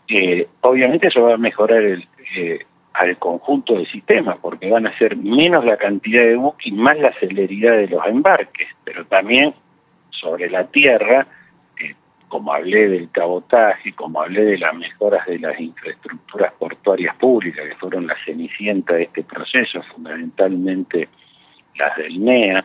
Eh, 0.08 0.46
obviamente 0.62 1.08
eso 1.08 1.22
va 1.22 1.34
a 1.34 1.38
mejorar 1.38 1.82
el, 1.82 2.08
eh, 2.36 2.60
al 2.92 3.16
conjunto 3.18 3.74
del 3.74 3.86
sistema, 3.86 4.36
porque 4.40 4.70
van 4.70 4.86
a 4.86 4.98
ser 4.98 5.16
menos 5.16 5.64
la 5.64 5.76
cantidad 5.76 6.22
de 6.22 6.36
buques 6.36 6.66
y 6.66 6.72
más 6.72 6.98
la 6.98 7.12
celeridad 7.14 7.76
de 7.76 7.88
los 7.88 8.04
embarques, 8.06 8.68
pero 8.84 9.04
también 9.06 9.54
sobre 10.10 10.50
la 10.50 10.66
tierra, 10.66 11.26
como 12.30 12.54
hablé 12.54 12.88
del 12.88 13.10
cabotaje, 13.10 13.92
como 13.92 14.22
hablé 14.22 14.44
de 14.44 14.58
las 14.58 14.72
mejoras 14.74 15.26
de 15.26 15.40
las 15.40 15.58
infraestructuras 15.60 16.52
portuarias 16.52 17.14
públicas, 17.16 17.68
que 17.68 17.74
fueron 17.74 18.06
la 18.06 18.16
cenicienta 18.24 18.94
de 18.94 19.02
este 19.02 19.24
proceso, 19.24 19.82
fundamentalmente 19.82 21.08
las 21.76 21.96
del 21.96 22.24
NEA, 22.24 22.64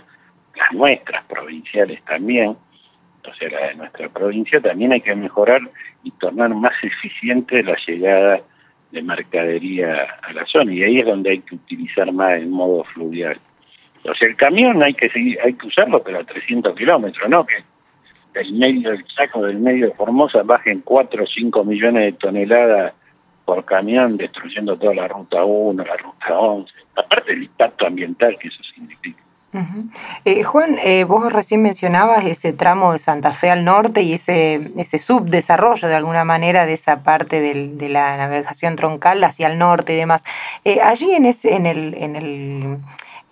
las 0.55 0.71
nuestras 0.71 1.25
provinciales 1.25 2.01
también, 2.03 2.49
o 2.49 3.33
sea, 3.33 3.49
las 3.49 3.69
de 3.69 3.75
nuestra 3.75 4.07
provincia, 4.07 4.61
también 4.61 4.93
hay 4.93 5.01
que 5.01 5.15
mejorar 5.15 5.61
y 6.03 6.11
tornar 6.11 6.53
más 6.53 6.75
eficiente 6.83 7.63
la 7.63 7.75
llegada 7.87 8.41
de 8.91 9.01
mercadería 9.01 10.19
a 10.21 10.31
la 10.31 10.45
zona 10.45 10.73
y 10.73 10.83
ahí 10.83 10.99
es 10.99 11.07
donde 11.07 11.31
hay 11.31 11.39
que 11.39 11.55
utilizar 11.55 12.11
más 12.11 12.33
el 12.33 12.49
modo 12.49 12.83
fluvial. 12.83 13.39
O 14.03 14.13
sea, 14.13 14.27
el 14.27 14.35
camión 14.35 14.83
hay 14.83 14.93
que 14.93 15.09
seguir, 15.09 15.39
hay 15.43 15.53
que 15.53 15.65
usarlo 15.65 16.03
pero 16.03 16.19
a 16.19 16.23
300 16.23 16.75
kilómetros, 16.75 17.27
no 17.27 17.47
que 17.47 17.55
del 18.35 18.53
medio 18.53 18.91
del 18.91 19.05
Chaco, 19.05 19.41
del 19.41 19.57
medio 19.57 19.87
de 19.87 19.93
Formosa 19.93 20.43
bajen 20.43 20.81
4 20.81 21.23
o 21.23 21.27
5 21.27 21.63
millones 21.63 22.03
de 22.03 22.11
toneladas 22.13 22.93
por 23.45 23.63
camión 23.63 24.17
destruyendo 24.17 24.77
toda 24.77 24.93
la 24.93 25.07
ruta 25.07 25.45
1, 25.45 25.83
la 25.83 25.97
ruta 25.97 26.37
11, 26.37 26.71
aparte 26.97 27.31
del 27.31 27.43
impacto 27.43 27.87
ambiental 27.87 28.37
que 28.37 28.49
eso 28.49 28.61
significa. 28.63 29.21
Eh, 30.25 30.43
Juan, 30.43 30.77
eh, 30.83 31.05
vos 31.05 31.31
recién 31.31 31.61
mencionabas 31.61 32.25
ese 32.25 32.51
tramo 32.51 32.91
de 32.91 32.99
Santa 32.99 33.31
Fe 33.31 33.49
al 33.49 33.63
norte 33.63 34.01
y 34.01 34.11
ese, 34.11 34.55
ese 34.77 34.99
subdesarrollo 34.99 35.87
de 35.87 35.95
alguna 35.95 36.25
manera 36.25 36.65
de 36.65 36.73
esa 36.73 37.03
parte 37.03 37.39
del, 37.39 37.77
de 37.77 37.87
la 37.87 38.17
navegación 38.17 38.75
troncal 38.75 39.23
hacia 39.23 39.47
el 39.47 39.57
norte 39.57 39.93
y 39.93 39.95
demás. 39.95 40.25
Eh, 40.65 40.81
allí 40.81 41.09
en, 41.13 41.25
ese, 41.25 41.53
en, 41.53 41.67
el, 41.67 41.95
en 41.95 42.17
el 42.17 42.77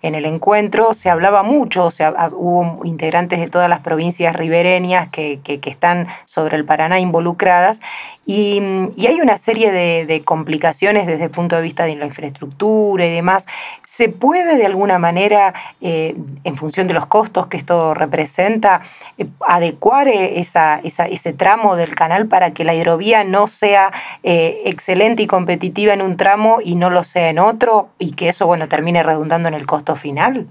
en 0.04 0.14
el 0.14 0.26
encuentro 0.26 0.92
se 0.92 1.08
hablaba 1.08 1.42
mucho, 1.42 1.86
o 1.86 1.90
sea, 1.90 2.12
hubo 2.32 2.84
integrantes 2.84 3.40
de 3.40 3.48
todas 3.48 3.70
las 3.70 3.80
provincias 3.80 4.36
ribereñas 4.36 5.08
que, 5.08 5.40
están 5.64 6.08
sobre 6.26 6.58
el 6.58 6.66
Paraná 6.66 7.00
involucradas 7.00 7.80
y, 8.26 8.60
hay 9.06 9.20
una 9.22 9.38
serie 9.38 9.72
de, 9.72 10.22
complicaciones 10.24 11.06
desde 11.06 11.24
el 11.24 11.30
punto 11.30 11.56
de 11.56 11.62
vista 11.62 11.84
de 11.84 11.96
la 11.96 12.04
infraestructura 12.04 13.06
y 13.06 13.12
demás. 13.12 13.46
¿Se 13.86 14.10
puede 14.10 14.56
de 14.56 14.66
alguna 14.66 14.98
manera, 14.98 15.54
eh, 15.80 16.14
en 16.44 16.56
función 16.56 16.86
de 16.86 16.94
los 16.94 17.06
costos 17.06 17.46
que 17.46 17.56
esto 17.56 17.94
representa, 17.94 18.82
eh, 19.16 19.26
adecuar 19.40 20.08
eh, 20.08 20.38
ese 20.38 21.32
tramo 21.32 21.76
del 21.76 21.94
canal 21.94 22.26
para 22.26 22.52
que 22.52 22.64
la 22.64 22.74
hidrovía 22.74 23.24
no 23.24 23.48
sea 23.48 23.90
excelente 24.22 25.22
y 25.22 25.26
competitiva 25.26 25.92
en 25.94 26.02
un 26.02 26.16
tramo 26.16 26.58
y 26.62 26.74
no 26.76 26.90
lo 26.90 27.04
sea 27.04 27.28
en 27.28 27.38
otro 27.38 27.88
y 27.98 28.12
que 28.12 28.28
eso 28.28 28.46
bueno 28.46 28.68
termine 28.68 29.02
redundando 29.02 29.48
en 29.48 29.54
el 29.54 29.66
costo 29.66 29.93
final? 29.96 30.46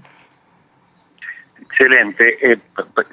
Excelente. 1.60 2.58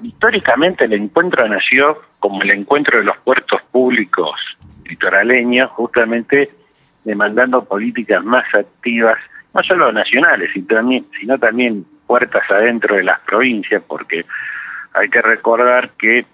históricamente 0.04 0.86
el 0.86 0.94
encuentro 0.94 1.48
nació 1.48 2.02
como 2.20 2.42
el 2.44 2.52
encuentro 2.52 3.00
de 3.00 3.06
los 3.06 3.18
puertos 3.18 3.62
públicos 3.72 4.40
litoraleños, 4.86 5.72
justamente 5.72 6.50
demandando 7.04 7.64
políticas 7.64 8.24
más 8.24 8.46
activas, 8.54 9.18
no 9.54 9.64
solo 9.64 9.92
nacionales, 9.92 10.52
sino 10.54 11.38
también 11.38 11.86
puertas 12.06 12.50
adentro 12.52 12.96
de 12.96 13.04
las 13.04 13.20
provincias, 13.22 13.82
porque 13.88 14.26
hay 14.94 15.10
que 15.10 15.22
recordar 15.22 15.92
que 15.98 16.26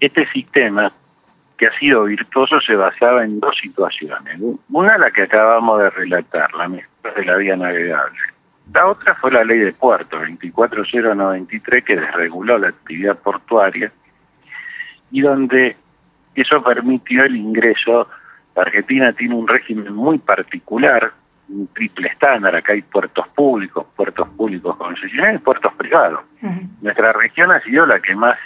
este 0.00 0.26
sistema 0.30 0.90
que 1.56 1.66
ha 1.66 1.78
sido 1.78 2.04
virtuoso 2.04 2.60
se 2.60 2.74
basaba 2.74 3.24
en 3.24 3.38
dos 3.38 3.56
situaciones. 3.56 4.38
Una 4.70 4.98
la 4.98 5.10
que 5.10 5.22
acabamos 5.22 5.80
de 5.80 5.90
relatar, 5.90 6.52
la 6.54 6.68
mejora 6.68 7.14
de 7.16 7.24
la 7.24 7.36
vía 7.36 7.56
navegable. 7.56 8.18
La 8.72 8.86
otra 8.86 9.14
fue 9.14 9.30
la 9.30 9.44
ley 9.44 9.58
de 9.58 9.72
puertos, 9.72 10.20
24093, 10.20 11.84
que 11.84 11.96
desreguló 11.96 12.58
la 12.58 12.68
actividad 12.68 13.16
portuaria 13.18 13.92
y 15.10 15.20
donde 15.20 15.76
eso 16.34 16.62
permitió 16.62 17.24
el 17.24 17.36
ingreso. 17.36 18.08
Argentina 18.56 19.12
tiene 19.12 19.34
un 19.34 19.46
régimen 19.46 19.92
muy 19.94 20.18
particular, 20.18 21.12
un 21.48 21.66
triple 21.68 22.08
estándar, 22.08 22.54
acá 22.56 22.72
hay 22.72 22.82
puertos 22.82 23.28
públicos, 23.28 23.86
puertos 23.94 24.28
públicos 24.30 24.76
concesionarios 24.76 25.40
y 25.40 25.44
puertos 25.44 25.72
privados. 25.74 26.20
Nuestra 26.80 27.12
región 27.12 27.52
ha 27.52 27.60
sido 27.60 27.86
la 27.86 28.00
que 28.00 28.14
más 28.14 28.38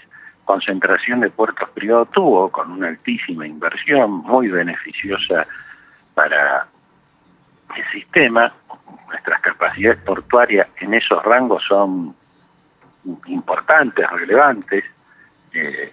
concentración 0.45 1.21
de 1.21 1.31
puertos 1.31 1.69
privados 1.71 2.11
tuvo, 2.11 2.51
con 2.51 2.73
una 2.73 2.89
altísima 2.89 3.47
inversión, 3.47 4.11
muy 4.11 4.49
beneficiosa 4.49 5.47
para 6.15 6.67
el 7.77 7.85
sistema. 7.93 8.51
Nuestras 9.09 9.41
capacidades 9.41 10.03
portuarias 10.03 10.69
en 10.81 10.95
esos 10.95 11.23
rangos 11.25 11.62
son 11.67 12.15
importantes, 13.27 14.09
relevantes. 14.11 14.85
Eh, 15.53 15.93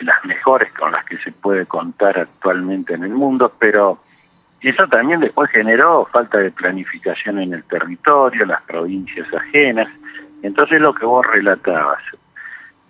las 0.00 0.24
mejores 0.24 0.72
con 0.72 0.92
las 0.92 1.04
que 1.04 1.16
se 1.16 1.32
puede 1.32 1.66
contar 1.66 2.18
actualmente 2.18 2.94
en 2.94 3.04
el 3.04 3.10
mundo, 3.10 3.52
pero 3.58 3.98
eso 4.60 4.86
también 4.88 5.20
después 5.20 5.50
generó 5.50 6.06
falta 6.06 6.38
de 6.38 6.50
planificación 6.50 7.38
en 7.38 7.54
el 7.54 7.64
territorio, 7.64 8.46
las 8.46 8.62
provincias 8.62 9.32
ajenas. 9.32 9.88
Entonces 10.42 10.80
lo 10.80 10.94
que 10.94 11.06
vos 11.06 11.26
relatabas, 11.26 12.02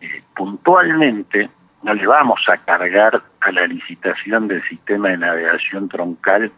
eh, 0.00 0.22
puntualmente 0.34 1.50
no 1.82 1.94
le 1.94 2.06
vamos 2.06 2.40
a 2.48 2.56
cargar 2.58 3.22
a 3.40 3.52
la 3.52 3.66
licitación 3.66 4.48
del 4.48 4.62
sistema 4.62 5.08
de 5.08 5.18
navegación 5.18 5.88
troncal 5.88 6.50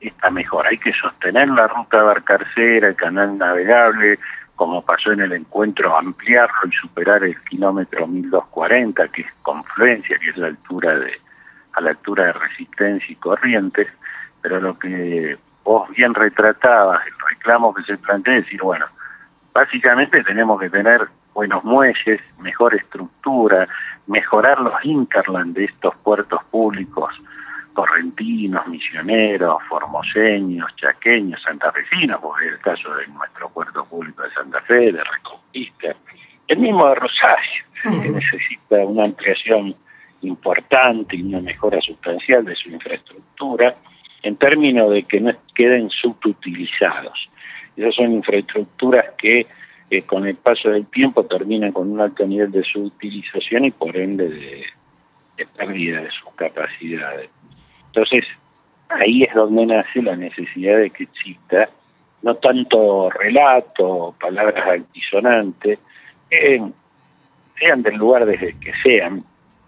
esta 0.00 0.30
mejora. 0.30 0.70
Hay 0.70 0.78
que 0.78 0.92
sostener 0.92 1.48
la 1.48 1.68
ruta 1.68 2.02
barcarcera, 2.02 2.88
el 2.88 2.96
canal 2.96 3.36
navegable, 3.36 4.18
como 4.56 4.82
pasó 4.82 5.12
en 5.12 5.20
el 5.20 5.32
encuentro, 5.32 5.96
ampliarlo 5.96 6.68
y 6.68 6.72
superar 6.72 7.22
el 7.22 7.40
kilómetro 7.42 8.06
1240, 8.06 9.08
que 9.08 9.22
es 9.22 9.32
confluencia, 9.42 10.18
que 10.18 10.30
es 10.30 10.36
la 10.36 10.48
altura 10.48 10.98
de, 10.98 11.12
a 11.74 11.80
la 11.80 11.90
altura 11.90 12.26
de 12.26 12.32
resistencia 12.32 13.12
y 13.12 13.16
corrientes, 13.16 13.88
pero 14.42 14.60
lo 14.60 14.78
que 14.78 15.38
vos 15.62 15.88
bien 15.90 16.14
retratabas, 16.14 17.06
el 17.06 17.12
reclamo 17.28 17.74
que 17.74 17.82
se 17.82 17.98
plantea 17.98 18.38
es 18.38 18.44
decir, 18.44 18.62
bueno, 18.62 18.86
básicamente 19.52 20.24
tenemos 20.24 20.60
que 20.60 20.70
tener 20.70 21.08
buenos 21.34 21.62
muelles, 21.62 22.20
mejor 22.40 22.74
estructura, 22.74 23.68
mejorar 24.08 24.60
los 24.60 24.84
interland 24.84 25.54
de 25.54 25.66
estos 25.66 25.94
puertos 25.98 26.42
públicos 26.50 27.14
correntinos, 27.78 28.66
misioneros, 28.66 29.58
formoseños, 29.68 30.74
chaqueños, 30.74 31.40
santafesinos, 31.40 32.20
porque 32.20 32.46
es 32.46 32.52
el 32.54 32.58
caso 32.58 32.92
de 32.96 33.06
nuestro 33.06 33.48
puerto 33.50 33.84
público 33.84 34.24
de 34.24 34.30
Santa 34.30 34.60
Fe, 34.62 34.90
de 34.90 35.04
Reconquista, 35.04 35.94
el 36.48 36.58
mismo 36.58 36.88
de 36.88 36.94
Rosario, 36.96 37.64
que 37.80 38.10
necesita 38.10 38.78
una 38.78 39.04
ampliación 39.04 39.76
importante 40.22 41.16
y 41.18 41.22
una 41.22 41.40
mejora 41.40 41.80
sustancial 41.80 42.44
de 42.44 42.56
su 42.56 42.68
infraestructura, 42.68 43.72
en 44.24 44.34
términos 44.34 44.90
de 44.90 45.04
que 45.04 45.20
no 45.20 45.30
queden 45.54 45.88
subutilizados. 45.88 47.30
Esas 47.76 47.94
son 47.94 48.10
infraestructuras 48.10 49.04
que 49.16 49.46
eh, 49.88 50.02
con 50.02 50.26
el 50.26 50.34
paso 50.34 50.70
del 50.70 50.90
tiempo 50.90 51.24
terminan 51.26 51.70
con 51.70 51.92
un 51.92 52.00
alto 52.00 52.26
nivel 52.26 52.50
de 52.50 52.64
subutilización 52.64 53.66
y 53.66 53.70
por 53.70 53.96
ende 53.96 54.28
de, 54.28 54.66
de 55.36 55.46
pérdida 55.46 56.02
de 56.02 56.10
sus 56.10 56.34
capacidades. 56.34 57.30
Entonces, 57.88 58.24
ahí 58.88 59.24
es 59.24 59.34
donde 59.34 59.66
nace 59.66 60.02
la 60.02 60.16
necesidad 60.16 60.78
de 60.78 60.90
que 60.90 61.04
exista 61.04 61.68
no 62.22 62.34
tanto 62.34 63.10
relato, 63.10 64.14
palabras 64.20 64.66
altisonantes, 64.66 65.78
sean 66.28 67.82
del 67.82 67.96
lugar 67.96 68.26
desde 68.26 68.58
que 68.58 68.72
sean, 68.82 69.24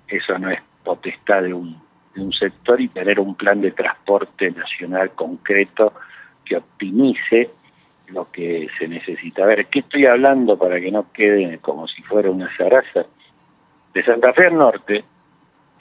eso 0.08 0.38
no 0.38 0.50
es 0.50 0.60
potestad 0.82 1.42
de 1.42 1.54
un, 1.54 1.80
de 2.14 2.22
un 2.22 2.32
sector 2.32 2.80
y 2.80 2.88
tener 2.88 3.20
un 3.20 3.34
plan 3.34 3.60
de 3.60 3.70
transporte 3.70 4.50
nacional 4.50 5.10
concreto 5.12 5.92
que 6.44 6.56
optimice 6.56 7.50
lo 8.08 8.30
que 8.30 8.68
se 8.78 8.88
necesita. 8.88 9.44
A 9.44 9.46
ver, 9.46 9.66
¿qué 9.66 9.80
estoy 9.80 10.06
hablando 10.06 10.58
para 10.58 10.80
que 10.80 10.90
no 10.90 11.12
quede 11.12 11.58
como 11.58 11.86
si 11.86 12.02
fuera 12.02 12.30
una 12.30 12.50
zaraza? 12.56 13.06
De 13.94 14.04
Santa 14.04 14.32
Fe 14.32 14.46
al 14.46 14.56
norte, 14.56 15.04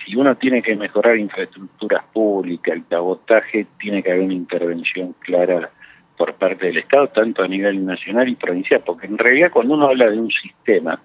si 0.06 0.15
uno 0.15 0.36
tiene 0.36 0.62
que 0.62 0.75
mejorar 0.75 1.18
infraestructuras 1.18 2.03
públicas, 2.13 2.75
el 2.75 2.86
cabotaje, 2.86 3.68
tiene 3.79 4.01
que 4.01 4.12
haber 4.12 4.24
una 4.24 4.34
intervención 4.34 5.13
clara 5.20 5.70
por 6.18 6.34
parte 6.34 6.68
del 6.68 6.77
Estado, 6.77 7.08
tanto 7.08 7.44
a 7.44 7.48
nivel 7.48 7.86
nacional 7.86 8.27
y 8.27 8.36
provincial, 8.36 8.82
porque 8.86 9.08
en 9.08 9.18
realidad 9.18 9.51
cuando 9.51 9.75
uno 9.75 9.88
habla 9.88 10.10
de 10.10 10.20
un 10.20 10.29
sistema, 10.32 11.00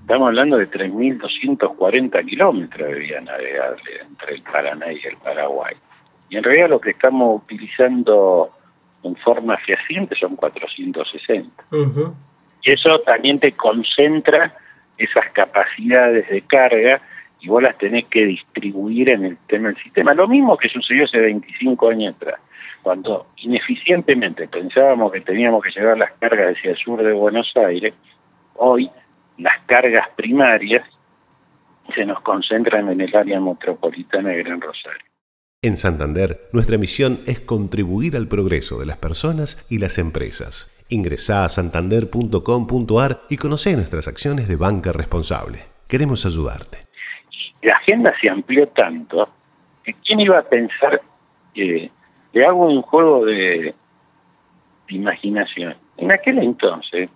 estamos 0.00 0.28
hablando 0.28 0.58
de 0.58 0.70
3.240 0.70 2.26
kilómetros 2.26 2.88
de 2.88 2.94
vía 2.94 3.20
navegable 3.20 3.90
entre 4.06 4.34
el 4.34 4.42
Paraná 4.42 4.92
y 4.92 5.00
el 5.06 5.16
Paraguay. 5.16 5.74
Y 6.28 6.36
en 6.36 6.44
realidad 6.44 6.68
lo 6.68 6.80
que 6.80 6.90
estamos 6.90 7.42
utilizando 7.42 8.50
en 9.02 9.16
forma 9.16 9.56
fehaciente 9.58 10.14
son 10.14 10.36
460. 10.36 11.64
Y 12.62 12.70
eso 12.70 12.98
también 13.00 13.38
te 13.38 13.52
concentra 13.52 14.54
esas 14.98 15.30
capacidades 15.30 16.28
de 16.28 16.40
carga 16.42 17.00
y 17.44 17.48
vos 17.48 17.62
las 17.62 17.76
tenés 17.76 18.06
que 18.06 18.24
distribuir 18.24 19.10
en 19.10 19.26
el 19.26 19.36
tema 19.46 19.68
del 19.68 19.76
sistema. 19.76 20.14
Lo 20.14 20.26
mismo 20.26 20.56
que 20.56 20.68
sucedió 20.68 21.04
hace 21.04 21.20
25 21.20 21.90
años 21.90 22.14
atrás 22.16 22.40
cuando 22.82 23.28
ineficientemente 23.38 24.46
pensábamos 24.46 25.10
que 25.10 25.22
teníamos 25.22 25.62
que 25.64 25.70
llevar 25.70 25.96
las 25.96 26.12
cargas 26.12 26.56
hacia 26.56 26.72
el 26.72 26.76
sur 26.76 27.02
de 27.02 27.12
Buenos 27.12 27.50
Aires, 27.56 27.94
hoy 28.56 28.90
las 29.38 29.62
cargas 29.64 30.08
primarias 30.14 30.86
se 31.94 32.04
nos 32.04 32.20
concentran 32.20 32.90
en 32.90 33.00
el 33.00 33.16
área 33.16 33.40
metropolitana 33.40 34.30
de 34.30 34.42
Gran 34.42 34.60
Rosario. 34.60 35.02
En 35.62 35.78
Santander, 35.78 36.48
nuestra 36.52 36.76
misión 36.76 37.20
es 37.26 37.40
contribuir 37.40 38.16
al 38.16 38.28
progreso 38.28 38.78
de 38.78 38.86
las 38.86 38.98
personas 38.98 39.66
y 39.70 39.78
las 39.78 39.96
empresas. 39.96 40.70
Ingresá 40.90 41.46
a 41.46 41.48
santander.com.ar 41.48 43.22
y 43.30 43.38
conoce 43.38 43.74
nuestras 43.74 44.08
acciones 44.08 44.46
de 44.46 44.56
banca 44.56 44.92
responsable. 44.92 45.64
Queremos 45.88 46.26
ayudarte. 46.26 46.83
La 47.64 47.76
agenda 47.76 48.14
se 48.20 48.28
amplió 48.28 48.68
tanto 48.68 49.26
que 49.82 49.94
quién 49.94 50.20
iba 50.20 50.38
a 50.38 50.42
pensar 50.42 51.00
que 51.54 51.90
le 52.34 52.46
hago 52.46 52.66
un 52.66 52.82
juego 52.82 53.24
de, 53.24 53.74
imaginación. 54.88 55.74
En 55.96 56.12
aquel 56.12 56.40
entonces, 56.40 57.08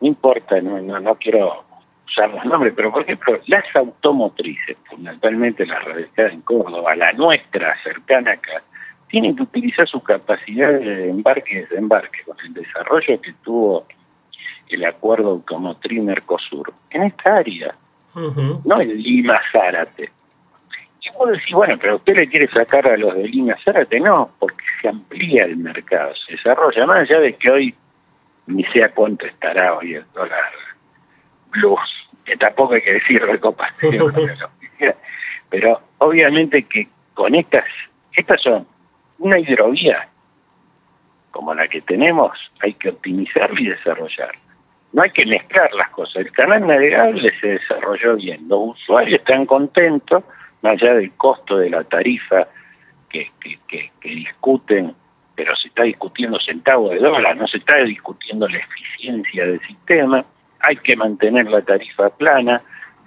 no 0.00 0.06
importa, 0.06 0.60
no, 0.60 1.14
quiero 1.14 1.64
usar 2.06 2.30
los 2.34 2.44
nombres, 2.44 2.74
pero 2.76 2.92
por 2.92 3.02
ejemplo, 3.02 3.40
las 3.46 3.64
automotrices, 3.74 4.76
fundamentalmente 4.84 5.64
las 5.64 5.82
radicadas 5.82 6.34
en 6.34 6.42
Córdoba, 6.42 6.94
la 6.94 7.12
nuestra 7.14 7.74
cercana 7.82 8.32
acá, 8.32 8.62
tienen 9.08 9.34
que 9.34 9.44
utilizar 9.44 9.88
su 9.88 10.02
capacidad 10.02 10.70
de 10.70 11.08
embarque 11.08 11.54
y 11.54 11.60
desembarque 11.60 12.24
con 12.24 12.36
el 12.44 12.52
desarrollo 12.52 13.20
que 13.22 13.32
tuvo 13.42 13.86
el 14.68 14.84
acuerdo 14.84 15.30
automotriz 15.30 16.02
Mercosur 16.02 16.74
en 16.90 17.04
esta 17.04 17.36
área, 17.36 17.74
no 18.64 18.80
en 18.80 19.02
Lima 19.02 19.40
Zárate. 19.52 20.10
Y 21.00 21.16
vos 21.16 21.30
decís, 21.30 21.52
bueno, 21.52 21.76
pero 21.80 21.96
usted 21.96 22.16
le 22.16 22.28
quiere 22.28 22.48
sacar 22.48 22.86
a 22.86 22.96
los 22.96 23.14
de 23.14 23.28
línea 23.28 23.56
Zárate, 23.64 24.00
no, 24.00 24.30
porque 24.38 24.64
se 24.80 24.88
amplía 24.88 25.44
el 25.44 25.56
mercado, 25.56 26.12
se 26.26 26.32
desarrolla, 26.32 26.86
más 26.86 26.98
allá 26.98 27.20
de 27.20 27.34
que 27.34 27.50
hoy 27.50 27.74
ni 28.46 28.64
sea 28.64 28.90
cuánto 28.90 29.26
estará 29.26 29.74
hoy 29.74 29.94
el 29.94 30.04
dólar 30.14 30.52
plus, 31.50 31.80
que 32.24 32.36
tampoco 32.36 32.74
hay 32.74 32.82
que 32.82 32.94
decir 32.94 33.22
recopación, 33.22 34.12
pero 35.50 35.80
obviamente 35.98 36.62
que 36.64 36.88
con 37.14 37.34
estas, 37.34 37.64
estas 38.12 38.40
son 38.42 38.66
una 39.18 39.38
hidrovía 39.38 40.08
como 41.30 41.54
la 41.54 41.68
que 41.68 41.80
tenemos, 41.82 42.36
hay 42.60 42.74
que 42.74 42.88
optimizarla 42.88 43.60
y 43.60 43.66
desarrollarla. 43.68 44.47
No 44.98 45.04
hay 45.04 45.10
que 45.10 45.26
mezclar 45.26 45.72
las 45.74 45.90
cosas. 45.90 46.26
El 46.26 46.32
canal 46.32 46.66
navegable 46.66 47.32
se 47.40 47.50
desarrolló 47.50 48.16
bien. 48.16 48.48
Los 48.48 48.70
usuarios 48.70 49.20
están 49.20 49.46
contentos, 49.46 50.24
más 50.60 50.72
allá 50.72 50.94
del 50.94 51.12
costo 51.12 51.56
de 51.56 51.70
la 51.70 51.84
tarifa 51.84 52.48
que, 53.08 53.30
que, 53.68 53.92
discuten, 54.02 54.92
pero 55.36 55.54
se 55.54 55.68
está 55.68 55.84
discutiendo 55.84 56.40
centavos 56.40 56.90
de 56.90 56.98
dólar, 56.98 57.36
no 57.36 57.46
se 57.46 57.58
está 57.58 57.76
discutiendo 57.76 58.48
la 58.48 58.58
eficiencia 58.58 59.46
del 59.46 59.60
sistema, 59.60 60.24
hay 60.58 60.74
que 60.78 60.96
mantener 60.96 61.48
la 61.48 61.62
tarifa 61.62 62.10
plana, 62.10 62.60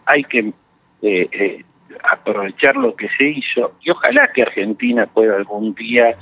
hay 0.06 0.24
que 0.24 0.54
eh, 1.02 1.28
eh, 1.30 1.66
aprovechar 2.10 2.78
lo 2.78 2.96
que 2.96 3.10
se 3.18 3.26
hizo 3.26 3.74
y 3.82 3.90
ojalá 3.90 4.32
que 4.32 4.44
Argentina 4.44 5.08
pueda 5.08 5.36
algún 5.36 5.76
día 5.76 6.16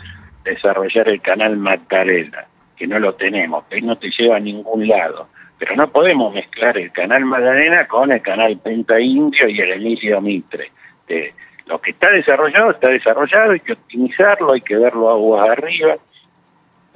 desarrollar 0.44 1.10
el 1.10 1.22
canal 1.22 1.58
Magdalena, 1.58 2.48
que 2.76 2.88
no 2.88 2.98
lo 2.98 3.14
tenemos, 3.14 3.66
que 3.66 3.82
no 3.82 3.96
te 3.98 4.10
lleva 4.18 4.38
a 4.38 4.40
ningún 4.40 4.88
lado. 4.88 5.30
Pero 5.60 5.76
no 5.76 5.90
podemos 5.92 6.34
mezclar 6.34 6.78
el 6.78 6.92
canal 6.92 7.26
Magdalena 7.26 7.86
con 7.86 8.12
el 8.12 8.22
canal 8.22 8.58
Penta 8.58 9.00
Indio 9.00 9.48
y 9.50 9.60
el 9.60 9.74
Emilio 9.74 10.22
Mitre. 10.22 10.72
Lo 11.66 11.80
que 11.80 11.92
está 11.92 12.10
desarrollado 12.10 12.72
está 12.72 12.88
desarrollado, 12.88 13.52
hay 13.52 13.60
que 13.60 13.74
optimizarlo, 13.74 14.54
hay 14.54 14.62
que 14.62 14.76
verlo 14.76 15.10
aguas 15.10 15.50
arriba, 15.50 15.98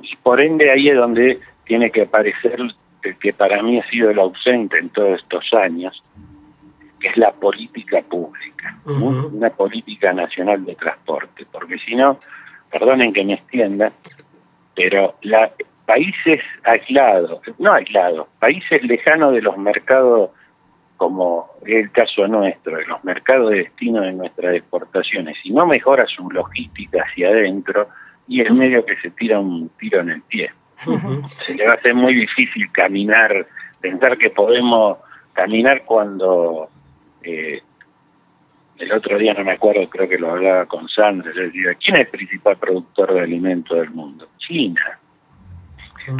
y 0.01 0.15
por 0.17 0.41
ende 0.41 0.71
ahí 0.71 0.89
es 0.89 0.95
donde 0.95 1.39
tiene 1.65 1.91
que 1.91 2.03
aparecer 2.03 2.59
el 3.03 3.17
que 3.17 3.33
para 3.33 3.61
mí 3.61 3.79
ha 3.79 3.87
sido 3.87 4.09
el 4.09 4.19
ausente 4.19 4.79
en 4.79 4.89
todos 4.89 5.21
estos 5.21 5.53
años, 5.53 6.01
que 6.99 7.09
es 7.09 7.17
la 7.17 7.31
política 7.31 8.01
pública, 8.01 8.77
una 8.85 9.49
política 9.49 10.13
nacional 10.13 10.65
de 10.65 10.75
transporte, 10.75 11.45
porque 11.51 11.77
si 11.79 11.95
no, 11.95 12.17
perdonen 12.71 13.13
que 13.13 13.25
me 13.25 13.33
extienda, 13.33 13.91
pero 14.73 15.15
la, 15.21 15.51
países 15.85 16.41
aislados, 16.63 17.41
no 17.59 17.73
aislados, 17.73 18.27
países 18.39 18.83
lejanos 18.83 19.33
de 19.33 19.41
los 19.41 19.57
mercados 19.57 20.31
como 20.97 21.49
es 21.65 21.83
el 21.83 21.91
caso 21.91 22.27
nuestro, 22.27 22.77
de 22.77 22.85
los 22.85 23.03
mercados 23.03 23.49
de 23.49 23.57
destino 23.57 24.01
de 24.01 24.13
nuestras 24.13 24.55
exportaciones, 24.55 25.35
si 25.43 25.51
no 25.51 25.65
mejora 25.65 26.05
su 26.07 26.29
logística 26.29 27.03
hacia 27.03 27.27
adentro, 27.29 27.89
y 28.27 28.41
es 28.41 28.49
medio 28.51 28.85
que 28.85 28.95
se 28.97 29.09
tira 29.11 29.39
un 29.39 29.69
tiro 29.77 29.99
en 29.99 30.11
el 30.11 30.21
pie. 30.21 30.51
Se 31.39 31.55
le 31.55 31.65
va 31.65 31.73
a 31.73 31.75
hacer 31.75 31.93
muy 31.93 32.13
difícil 32.13 32.71
caminar, 32.71 33.47
pensar 33.81 34.17
que 34.17 34.29
podemos 34.29 34.97
caminar 35.33 35.83
cuando 35.83 36.69
eh, 37.21 37.61
el 38.77 38.91
otro 38.91 39.17
día 39.17 39.33
no 39.33 39.43
me 39.43 39.53
acuerdo, 39.53 39.89
creo 39.89 40.07
que 40.07 40.17
lo 40.17 40.31
hablaba 40.31 40.65
con 40.65 40.87
Sandra, 40.87 41.33
le 41.33 41.47
decía, 41.47 41.73
¿quién 41.75 41.97
es 41.97 42.05
el 42.05 42.07
principal 42.07 42.57
productor 42.57 43.13
de 43.13 43.21
alimentos 43.21 43.77
del 43.77 43.91
mundo? 43.91 44.29
China. 44.37 44.99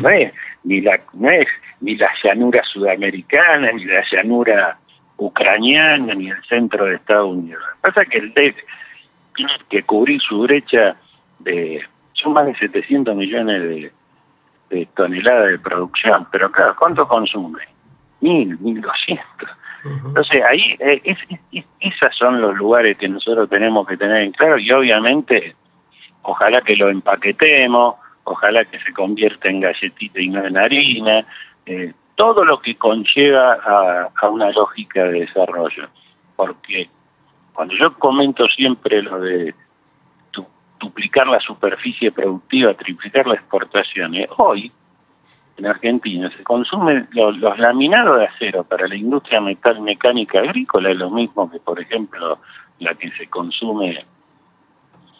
No 0.01 0.09
es 0.09 0.33
ni 0.63 0.81
la, 0.81 0.99
no 1.13 1.29
es 1.29 1.47
ni 1.81 1.95
la 1.95 2.09
llanura 2.23 2.63
sudamericana, 2.63 3.71
ni 3.71 3.85
la 3.85 4.03
llanura 4.11 4.77
ucraniana, 5.17 6.13
ni 6.13 6.29
el 6.29 6.43
centro 6.45 6.85
de 6.85 6.95
Estados 6.95 7.29
Unidos. 7.29 7.61
Lo 7.61 7.73
que 7.75 7.81
pasa 7.81 8.01
es 8.03 8.09
que 8.09 8.17
el 8.19 8.33
DEF 8.33 8.55
tiene 9.35 9.51
que 9.69 9.83
cubrir 9.83 10.21
su 10.21 10.41
brecha 10.41 10.95
de... 11.39 11.83
Son 12.13 12.33
más 12.33 12.45
de 12.45 12.55
700 12.55 13.15
millones 13.15 13.91
de, 14.69 14.85
toneladas 14.95 15.49
de 15.49 15.59
producción, 15.59 16.27
pero 16.31 16.51
claro, 16.51 16.75
¿cuánto 16.77 17.07
consume? 17.07 17.63
Mil, 18.21 18.57
mil 18.59 18.81
doscientos. 18.81 19.49
Entonces 19.85 20.41
ahí, 20.43 20.77
eh, 20.79 21.01
es, 21.03 21.17
esos 21.81 22.15
son 22.15 22.39
los 22.39 22.55
lugares 22.55 22.97
que 22.97 23.09
nosotros 23.09 23.49
tenemos 23.49 23.85
que 23.85 23.97
tener 23.97 24.21
en 24.21 24.31
claro 24.31 24.57
y 24.57 24.71
obviamente 24.71 25.55
ojalá 26.21 26.61
que 26.61 26.77
lo 26.77 26.89
empaquetemos, 26.89 27.95
ojalá 28.23 28.65
que 28.65 28.79
se 28.79 28.93
convierta 28.93 29.49
en 29.49 29.61
galletita 29.61 30.19
y 30.19 30.29
no 30.29 30.45
en 30.45 30.57
harina, 30.57 31.25
eh, 31.65 31.93
todo 32.15 32.45
lo 32.45 32.59
que 32.59 32.75
conlleva 32.75 33.53
a, 34.15 34.29
una 34.29 34.51
lógica 34.51 35.03
de 35.03 35.21
desarrollo. 35.21 35.89
Porque 36.35 36.87
cuando 37.53 37.75
yo 37.75 37.93
comento 37.95 38.47
siempre 38.47 39.01
lo 39.01 39.19
de 39.19 39.53
duplicar 40.79 41.27
la 41.27 41.39
superficie 41.39 42.11
productiva, 42.11 42.73
triplicar 42.73 43.25
las 43.25 43.37
exportaciones. 43.37 44.27
Hoy, 44.37 44.69
en 45.57 45.65
Argentina, 45.65 46.29
se 46.35 46.43
consumen 46.43 47.07
los, 47.11 47.39
laminados 47.57 48.19
de 48.19 48.25
acero 48.25 48.65
para 48.65 48.87
la 48.87 48.95
industria 48.95 49.39
metal 49.39 49.79
mecánica 49.81 50.39
agrícola, 50.39 50.91
es 50.91 50.97
lo 50.97 51.09
mismo 51.09 51.49
que, 51.49 51.59
por 51.59 51.79
ejemplo, 51.79 52.39
la 52.79 52.93
que 52.95 53.11
se 53.11 53.27
consume 53.27 54.05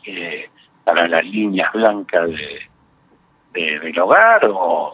eh, 0.05 0.49
para 0.83 1.07
las 1.07 1.23
líneas 1.23 1.71
blancas 1.71 2.27
de, 2.27 2.72
del 3.53 3.99
hogar 3.99 4.41
o, 4.45 4.91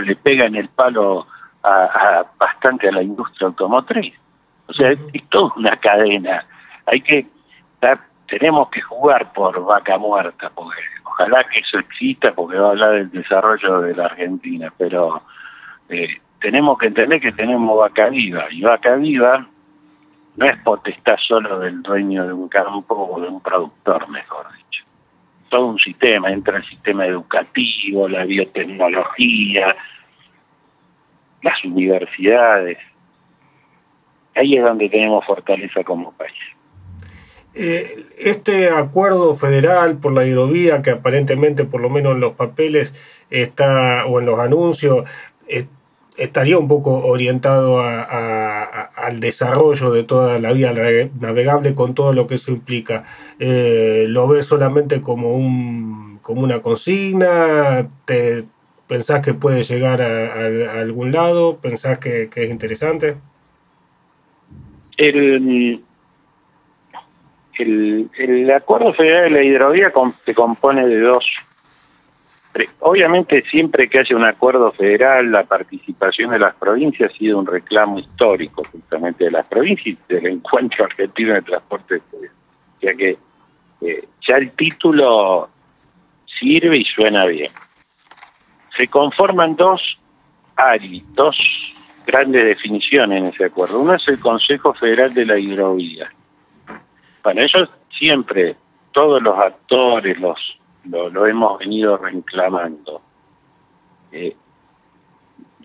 le 0.00 0.16
pega 0.16 0.46
en 0.46 0.56
el 0.56 0.68
palo 0.68 1.26
a, 1.62 2.24
bastante 2.38 2.88
a 2.88 2.92
la 2.92 3.02
industria 3.02 3.48
automotriz. 3.48 4.14
O 4.66 4.72
sea, 4.72 4.92
es, 4.92 4.98
toda 5.28 5.52
una 5.56 5.76
cadena. 5.76 6.44
Hay 6.86 7.00
que 7.02 7.26
tenemos 8.30 8.70
que 8.70 8.80
jugar 8.80 9.32
por 9.32 9.62
vaca 9.64 9.98
muerta, 9.98 10.50
porque 10.54 10.80
ojalá 11.04 11.44
que 11.44 11.58
eso 11.58 11.78
exista, 11.78 12.32
porque 12.32 12.56
va 12.56 12.68
a 12.68 12.70
hablar 12.70 12.92
del 12.92 13.10
desarrollo 13.10 13.80
de 13.80 13.94
la 13.94 14.06
Argentina, 14.06 14.72
pero 14.78 15.22
eh, 15.88 16.08
tenemos 16.40 16.78
que 16.78 16.86
entender 16.86 17.20
que 17.20 17.32
tenemos 17.32 17.76
vaca 17.76 18.08
viva, 18.08 18.46
y 18.50 18.62
vaca 18.62 18.94
viva 18.94 19.46
no 20.36 20.46
es 20.46 20.56
potestad 20.62 21.16
solo 21.26 21.58
del 21.58 21.82
dueño 21.82 22.24
de 22.24 22.32
un 22.32 22.48
campo 22.48 22.94
o 22.94 23.20
de 23.20 23.28
un 23.28 23.40
productor, 23.40 24.08
mejor 24.08 24.46
dicho. 24.56 24.84
Todo 25.50 25.66
un 25.66 25.78
sistema, 25.78 26.32
entra 26.32 26.56
el 26.56 26.64
sistema 26.64 27.06
educativo, 27.06 28.08
la 28.08 28.24
biotecnología, 28.24 29.76
las 31.42 31.64
universidades. 31.64 32.78
Ahí 34.34 34.56
es 34.56 34.62
donde 34.62 34.88
tenemos 34.88 35.26
fortaleza 35.26 35.84
como 35.84 36.12
país. 36.12 36.32
Eh, 37.52 38.06
este 38.18 38.70
acuerdo 38.70 39.34
federal 39.34 39.98
por 39.98 40.12
la 40.12 40.24
hidrovía, 40.24 40.82
que 40.82 40.90
aparentemente, 40.90 41.64
por 41.64 41.80
lo 41.80 41.90
menos 41.90 42.14
en 42.14 42.20
los 42.20 42.32
papeles 42.34 42.94
está 43.28 44.06
o 44.06 44.20
en 44.20 44.26
los 44.26 44.38
anuncios, 44.38 45.04
eh, 45.48 45.66
estaría 46.16 46.58
un 46.58 46.68
poco 46.68 47.04
orientado 47.04 47.80
al 47.80 49.20
desarrollo 49.20 49.90
de 49.90 50.04
toda 50.04 50.38
la 50.38 50.52
vía 50.52 50.72
navegable 51.18 51.74
con 51.74 51.94
todo 51.94 52.12
lo 52.12 52.26
que 52.26 52.34
eso 52.34 52.50
implica. 52.52 53.04
Eh, 53.38 54.06
¿Lo 54.08 54.28
ves 54.28 54.46
solamente 54.46 55.00
como, 55.00 55.34
un, 55.34 56.18
como 56.22 56.42
una 56.42 56.60
consigna? 56.60 57.88
¿Te, 58.04 58.44
¿Pensás 58.86 59.20
que 59.20 59.34
puede 59.34 59.62
llegar 59.62 60.02
a, 60.02 60.80
algún 60.80 61.12
lado? 61.12 61.58
¿Pensás 61.58 61.98
que, 61.98 62.28
es 62.34 62.50
interesante? 62.50 63.16
El, 64.96 65.82
el, 67.56 68.50
Acuerdo 68.50 68.92
Federal 68.94 69.24
de 69.24 69.30
la 69.30 69.42
Hidrovía 69.42 69.92
se 70.24 70.34
compone 70.34 70.86
de 70.86 71.00
dos 71.00 71.24
Obviamente 72.80 73.42
siempre 73.50 73.88
que 73.88 74.00
haya 74.00 74.16
un 74.16 74.24
acuerdo 74.24 74.72
federal, 74.72 75.30
la 75.30 75.44
participación 75.44 76.30
de 76.30 76.40
las 76.40 76.54
provincias 76.56 77.12
ha 77.12 77.16
sido 77.16 77.38
un 77.38 77.46
reclamo 77.46 77.98
histórico 77.98 78.64
justamente 78.72 79.24
de 79.24 79.30
las 79.30 79.46
provincias 79.46 79.96
y 80.08 80.12
del 80.12 80.26
encuentro 80.26 80.84
argentino 80.90 81.34
de 81.34 81.42
transporte 81.42 82.02
ya 82.80 82.94
que 82.94 83.18
eh, 83.82 84.04
ya 84.26 84.36
el 84.36 84.50
título 84.52 85.48
sirve 86.38 86.78
y 86.78 86.84
suena 86.84 87.26
bien. 87.26 87.50
Se 88.76 88.88
conforman 88.88 89.56
dos 89.56 89.98
ARI, 90.56 91.04
dos 91.12 91.36
grandes 92.06 92.44
definiciones 92.44 93.18
en 93.18 93.26
ese 93.26 93.44
acuerdo. 93.44 93.80
Uno 93.80 93.94
es 93.94 94.08
el 94.08 94.18
Consejo 94.18 94.72
Federal 94.74 95.12
de 95.12 95.26
la 95.26 95.38
Hidrovía. 95.38 96.10
Bueno, 97.22 97.42
ellos 97.42 97.68
siempre, 97.96 98.56
todos 98.92 99.22
los 99.22 99.38
actores, 99.38 100.18
los 100.18 100.59
lo, 100.84 101.26
hemos 101.26 101.58
venido 101.58 101.96
reclamando. 101.96 103.00
Eh, 104.12 104.34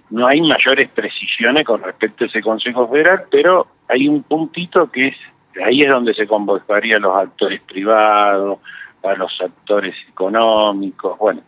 no 0.10 0.28
hay 0.28 0.41
mayores 0.41 0.89
precisiones 0.89 1.65
con 1.65 1.82
respecto 1.82 2.23
a 2.23 2.28
ese 2.28 2.41
Consejo 2.41 2.88
Federal, 2.88 3.23
pero 3.30 3.67
hay 3.88 4.08
un 4.08 4.23
puntito 4.23 4.89
que 4.91 5.08
es, 5.08 5.17
ahí 5.63 5.82
es 5.84 5.89
donde 5.89 6.13
se 6.13 6.28
convocaría 6.28 6.97
a 6.97 6.99
los 6.99 7.15
actores 7.15 7.62
privados, 7.62 8.60
a 9.04 9.13
los 9.15 9.32
actores 9.41 9.95
económicos, 10.10 11.17
bueno, 11.17 11.41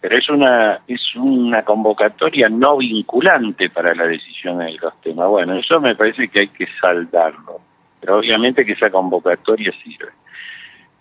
pero 0.00 0.18
es 0.18 0.28
una, 0.28 0.80
es 0.88 1.00
una 1.14 1.62
convocatoria 1.62 2.48
no 2.48 2.78
vinculante 2.78 3.70
para 3.70 3.94
la 3.94 4.04
decisión 4.06 4.58
de 4.58 4.76
los 4.82 5.00
temas. 5.00 5.28
Bueno, 5.28 5.54
eso 5.54 5.80
me 5.80 5.94
parece 5.94 6.26
que 6.26 6.40
hay 6.40 6.48
que 6.48 6.66
saldarlo, 6.80 7.60
pero 8.00 8.18
obviamente 8.18 8.66
que 8.66 8.72
esa 8.72 8.90
convocatoria 8.90 9.72
sirve. 9.82 10.10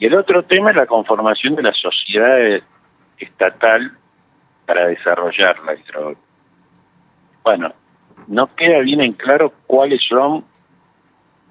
Y 0.02 0.08
el 0.08 0.16
otro 0.16 0.42
tema 0.42 0.72
es 0.72 0.76
la 0.76 0.88
conformación 0.88 1.54
de 1.54 1.62
la 1.62 1.74
sociedad 1.74 2.60
estatal 3.20 3.92
para 4.66 4.88
desarrollar 4.88 5.60
la 5.60 5.76
hidrovía. 5.76 6.18
Bueno, 7.44 7.72
no 8.26 8.48
queda 8.56 8.80
bien 8.80 9.02
en 9.02 9.14
claro 9.14 9.54
cuáles 9.68 10.02
son, 10.10 10.44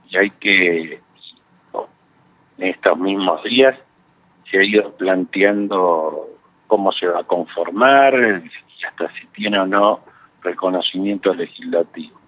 y 0.08 0.16
hay 0.16 0.30
que, 0.30 1.00
en 2.58 2.66
estos 2.66 2.98
mismos 2.98 3.40
días, 3.44 3.78
se 4.50 4.58
ha 4.58 4.64
ido 4.64 4.96
planteando 4.96 6.26
cómo 6.66 6.90
se 6.90 7.06
va 7.06 7.20
a 7.20 7.24
conformar 7.24 8.14
y 8.18 8.84
hasta 8.84 9.12
si 9.12 9.28
tiene 9.28 9.60
o 9.60 9.66
no 9.66 10.00
reconocimiento 10.42 11.32
legislativo 11.32 12.19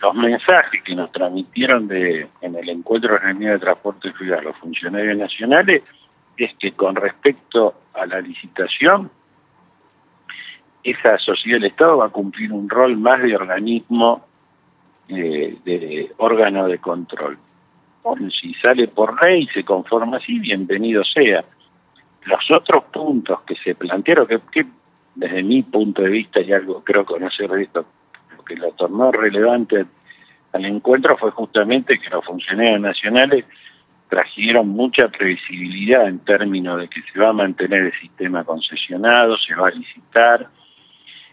los 0.00 0.14
mensajes 0.14 0.82
que 0.82 0.94
nos 0.94 1.10
transmitieron 1.10 1.88
de, 1.88 2.28
en 2.40 2.54
el 2.54 2.68
encuentro 2.68 3.18
reunido 3.18 3.52
de 3.52 3.58
transporte 3.58 4.12
fluvial 4.12 4.44
los 4.44 4.56
funcionarios 4.56 5.16
nacionales 5.16 5.82
es 6.36 6.54
que 6.54 6.72
con 6.72 6.94
respecto 6.94 7.74
a 7.94 8.06
la 8.06 8.20
licitación, 8.20 9.10
esa 10.84 11.18
sociedad 11.18 11.58
del 11.58 11.70
Estado 11.70 11.96
va 11.98 12.06
a 12.06 12.10
cumplir 12.10 12.52
un 12.52 12.70
rol 12.70 12.96
más 12.96 13.20
de 13.22 13.34
organismo, 13.34 14.24
eh, 15.08 15.56
de 15.64 16.12
órgano 16.18 16.68
de 16.68 16.78
control. 16.78 17.38
Si 18.40 18.54
sale 18.54 18.88
por 18.88 19.20
ley 19.22 19.42
y 19.42 19.48
se 19.48 19.64
conforma 19.64 20.18
así, 20.18 20.38
bienvenido 20.38 21.02
sea. 21.04 21.44
Los 22.24 22.50
otros 22.50 22.84
puntos 22.84 23.40
que 23.42 23.56
se 23.56 23.74
plantearon, 23.74 24.26
que, 24.26 24.40
que 24.50 24.64
desde 25.14 25.42
mi 25.42 25.62
punto 25.62 26.02
de 26.02 26.08
vista 26.08 26.40
y 26.40 26.52
algo 26.52 26.82
creo 26.84 27.04
conocer 27.04 27.50
de 27.50 27.64
esto 27.64 27.84
que 28.48 28.56
lo 28.56 28.72
tornó 28.72 29.12
relevante 29.12 29.84
al 30.52 30.64
encuentro 30.64 31.16
fue 31.18 31.30
justamente 31.30 31.98
que 31.98 32.08
los 32.10 32.24
funcionarios 32.24 32.80
nacionales 32.80 33.44
trajeron 34.08 34.68
mucha 34.68 35.08
previsibilidad 35.08 36.08
en 36.08 36.20
términos 36.20 36.80
de 36.80 36.88
que 36.88 37.02
se 37.02 37.20
va 37.20 37.28
a 37.28 37.34
mantener 37.34 37.82
el 37.82 37.92
sistema 37.92 38.42
concesionado, 38.42 39.36
se 39.36 39.54
va 39.54 39.68
a 39.68 39.70
licitar, 39.70 40.48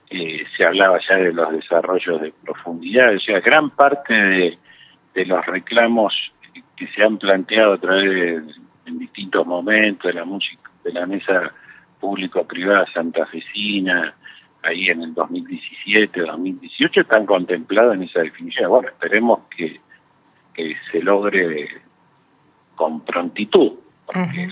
eh, 0.10 0.45
se 0.56 0.65
hablaba 0.65 0.99
ya 1.08 1.15
de 1.15 1.34
los 1.34 1.51
desarrollos 1.54 2.21
de 2.21 2.34
profundidad, 2.43 3.15
o 3.15 3.19
sea, 3.19 3.39
gran 3.39 3.69
parte 3.69 4.13
de, 4.13 4.58
los 5.25 5.45
reclamos 5.45 6.13
que 6.75 6.88
se 6.88 7.01
han 7.01 7.17
planteado 7.17 7.73
a 7.73 7.78
través 7.78 8.10
de, 8.10 8.43
en 8.86 8.99
distintos 8.99 9.47
momentos 9.47 10.12
de 10.12 10.19
la 10.19 10.25
música, 10.25 10.69
de 10.84 10.91
la 10.91 11.06
mesa 11.06 11.54
público-privada 12.01 12.86
santafesina, 12.93 14.13
ahí 14.65 14.89
en 14.89 15.04
el 15.04 15.13
2017, 15.13 16.21
2018, 16.21 17.01
están 17.01 17.25
contemplados 17.25 17.95
en 17.95 18.04
esa 18.04 18.21
definición. 18.21 18.69
Bueno, 18.69 18.89
esperemos 18.89 19.39
que, 19.56 19.80
se 20.91 21.01
logre 21.01 21.67
con 22.75 23.01
prontitud, 23.01 23.73
porque 24.06 24.49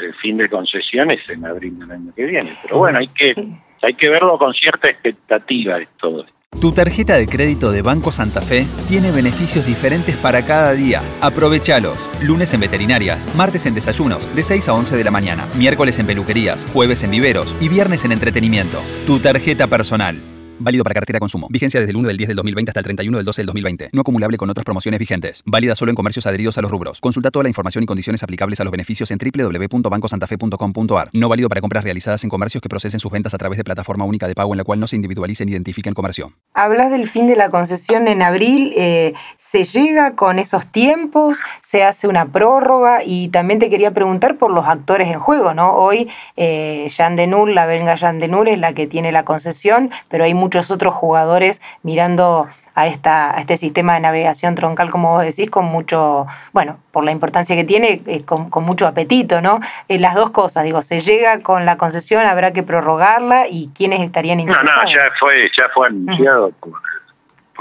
el, 0.00 0.14
fin 0.14 0.36
de 0.36 0.48
concesiones 0.48 1.20
es 1.22 1.30
en 1.30 1.46
abril 1.46 1.78
del 1.78 1.90
año 1.90 2.12
que 2.14 2.26
viene. 2.26 2.56
Pero 2.62 2.78
bueno, 2.78 2.98
hay 2.98 3.08
que, 3.08 3.34
hay 3.82 3.94
que 3.94 4.08
verlo 4.08 4.38
con 4.38 4.52
cierta 4.52 4.88
expectativa 4.88 5.78
de 5.78 5.88
todo 5.98 6.24
esto. 6.24 6.37
Tu 6.60 6.72
tarjeta 6.72 7.14
de 7.14 7.26
crédito 7.26 7.70
de 7.70 7.82
Banco 7.82 8.10
Santa 8.10 8.42
Fe 8.42 8.66
tiene 8.88 9.12
beneficios 9.12 9.64
diferentes 9.64 10.16
para 10.16 10.44
cada 10.44 10.72
día. 10.72 11.02
Aprovechalos. 11.20 12.10
Lunes 12.20 12.52
en 12.52 12.60
veterinarias, 12.60 13.28
martes 13.36 13.66
en 13.66 13.74
desayunos, 13.74 14.28
de 14.34 14.42
6 14.42 14.68
a 14.68 14.74
11 14.74 14.96
de 14.96 15.04
la 15.04 15.12
mañana, 15.12 15.46
miércoles 15.54 16.00
en 16.00 16.06
peluquerías, 16.06 16.66
jueves 16.72 17.04
en 17.04 17.12
viveros 17.12 17.56
y 17.60 17.68
viernes 17.68 18.04
en 18.04 18.10
entretenimiento. 18.10 18.82
Tu 19.06 19.20
tarjeta 19.20 19.68
personal. 19.68 20.37
Válido 20.60 20.82
para 20.82 20.94
cartera 20.94 21.20
consumo. 21.20 21.46
Vigencia 21.50 21.78
desde 21.78 21.92
el 21.92 21.96
1 21.96 22.08
del 22.08 22.16
10 22.16 22.28
del 22.28 22.36
2020 22.36 22.70
hasta 22.70 22.80
el 22.80 22.84
31 22.84 23.16
del 23.16 23.24
12 23.24 23.42
del 23.42 23.46
2020. 23.46 23.90
No 23.92 24.00
acumulable 24.00 24.36
con 24.36 24.50
otras 24.50 24.64
promociones 24.64 24.98
vigentes. 24.98 25.42
Válida 25.46 25.76
solo 25.76 25.90
en 25.90 25.94
comercios 25.96 26.26
adheridos 26.26 26.58
a 26.58 26.62
los 26.62 26.70
rubros. 26.70 27.00
Consulta 27.00 27.30
toda 27.30 27.44
la 27.44 27.48
información 27.48 27.84
y 27.84 27.86
condiciones 27.86 28.22
aplicables 28.24 28.60
a 28.60 28.64
los 28.64 28.72
beneficios 28.72 29.10
en 29.12 29.18
www.bancosantafe.com.ar. 29.18 31.10
No 31.12 31.28
válido 31.28 31.48
para 31.48 31.60
compras 31.60 31.84
realizadas 31.84 32.24
en 32.24 32.30
comercios 32.30 32.60
que 32.60 32.68
procesen 32.68 32.98
sus 32.98 33.12
ventas 33.12 33.34
a 33.34 33.38
través 33.38 33.56
de 33.56 33.64
plataforma 33.64 34.04
única 34.04 34.26
de 34.26 34.34
pago 34.34 34.52
en 34.52 34.58
la 34.58 34.64
cual 34.64 34.80
no 34.80 34.88
se 34.88 34.96
individualice 34.96 35.44
ni 35.44 35.52
identifique 35.52 35.88
el 35.88 35.94
comercio. 35.94 36.32
Hablas 36.54 36.90
del 36.90 37.08
fin 37.08 37.28
de 37.28 37.36
la 37.36 37.50
concesión 37.50 38.08
en 38.08 38.22
abril. 38.22 38.72
Eh, 38.76 39.14
¿Se 39.36 39.62
llega 39.62 40.16
con 40.16 40.40
esos 40.40 40.66
tiempos? 40.72 41.38
¿Se 41.62 41.84
hace 41.84 42.08
una 42.08 42.32
prórroga? 42.32 43.04
Y 43.04 43.28
también 43.28 43.60
te 43.60 43.70
quería 43.70 43.92
preguntar 43.92 44.36
por 44.38 44.50
los 44.50 44.66
actores 44.66 45.08
en 45.08 45.20
juego, 45.20 45.54
¿no? 45.54 45.74
Hoy 45.74 46.08
eh, 46.36 46.88
Jean 46.88 47.16
la 47.54 47.66
venga 47.66 47.94
Jean 47.94 48.22
es 48.22 48.58
la 48.58 48.72
que 48.72 48.86
tiene 48.86 49.12
la 49.12 49.24
concesión, 49.24 49.90
pero 50.08 50.24
hay 50.24 50.34
muchos 50.34 50.47
muchos 50.48 50.70
otros 50.70 50.94
jugadores 50.94 51.60
mirando 51.82 52.48
a, 52.74 52.86
esta, 52.86 53.36
a 53.36 53.40
este 53.40 53.58
sistema 53.58 53.94
de 53.94 54.00
navegación 54.00 54.54
troncal, 54.54 54.88
como 54.88 55.10
vos 55.10 55.22
decís, 55.22 55.50
con 55.50 55.66
mucho, 55.66 56.26
bueno, 56.54 56.78
por 56.90 57.04
la 57.04 57.10
importancia 57.10 57.54
que 57.54 57.64
tiene, 57.64 58.00
eh, 58.06 58.24
con, 58.24 58.48
mucho 58.64 58.86
apetito, 58.86 59.42
¿no? 59.42 59.60
Eh, 59.88 59.98
las 59.98 60.14
dos 60.14 60.30
cosas, 60.30 60.64
digo, 60.64 60.82
se 60.82 61.00
llega 61.00 61.42
con 61.42 61.66
la 61.66 61.76
concesión, 61.76 62.24
habrá 62.24 62.54
que 62.54 62.62
prorrogarla 62.62 63.46
y 63.46 63.70
quiénes 63.76 64.00
estarían 64.00 64.40
interesados. 64.40 64.84
No, 64.84 64.90
no, 64.90 64.90
ya 64.90 65.10
fue, 65.20 65.50
ya 65.54 65.68
fue 65.74 65.88
anunciado 65.88 66.50
por, 66.52 66.80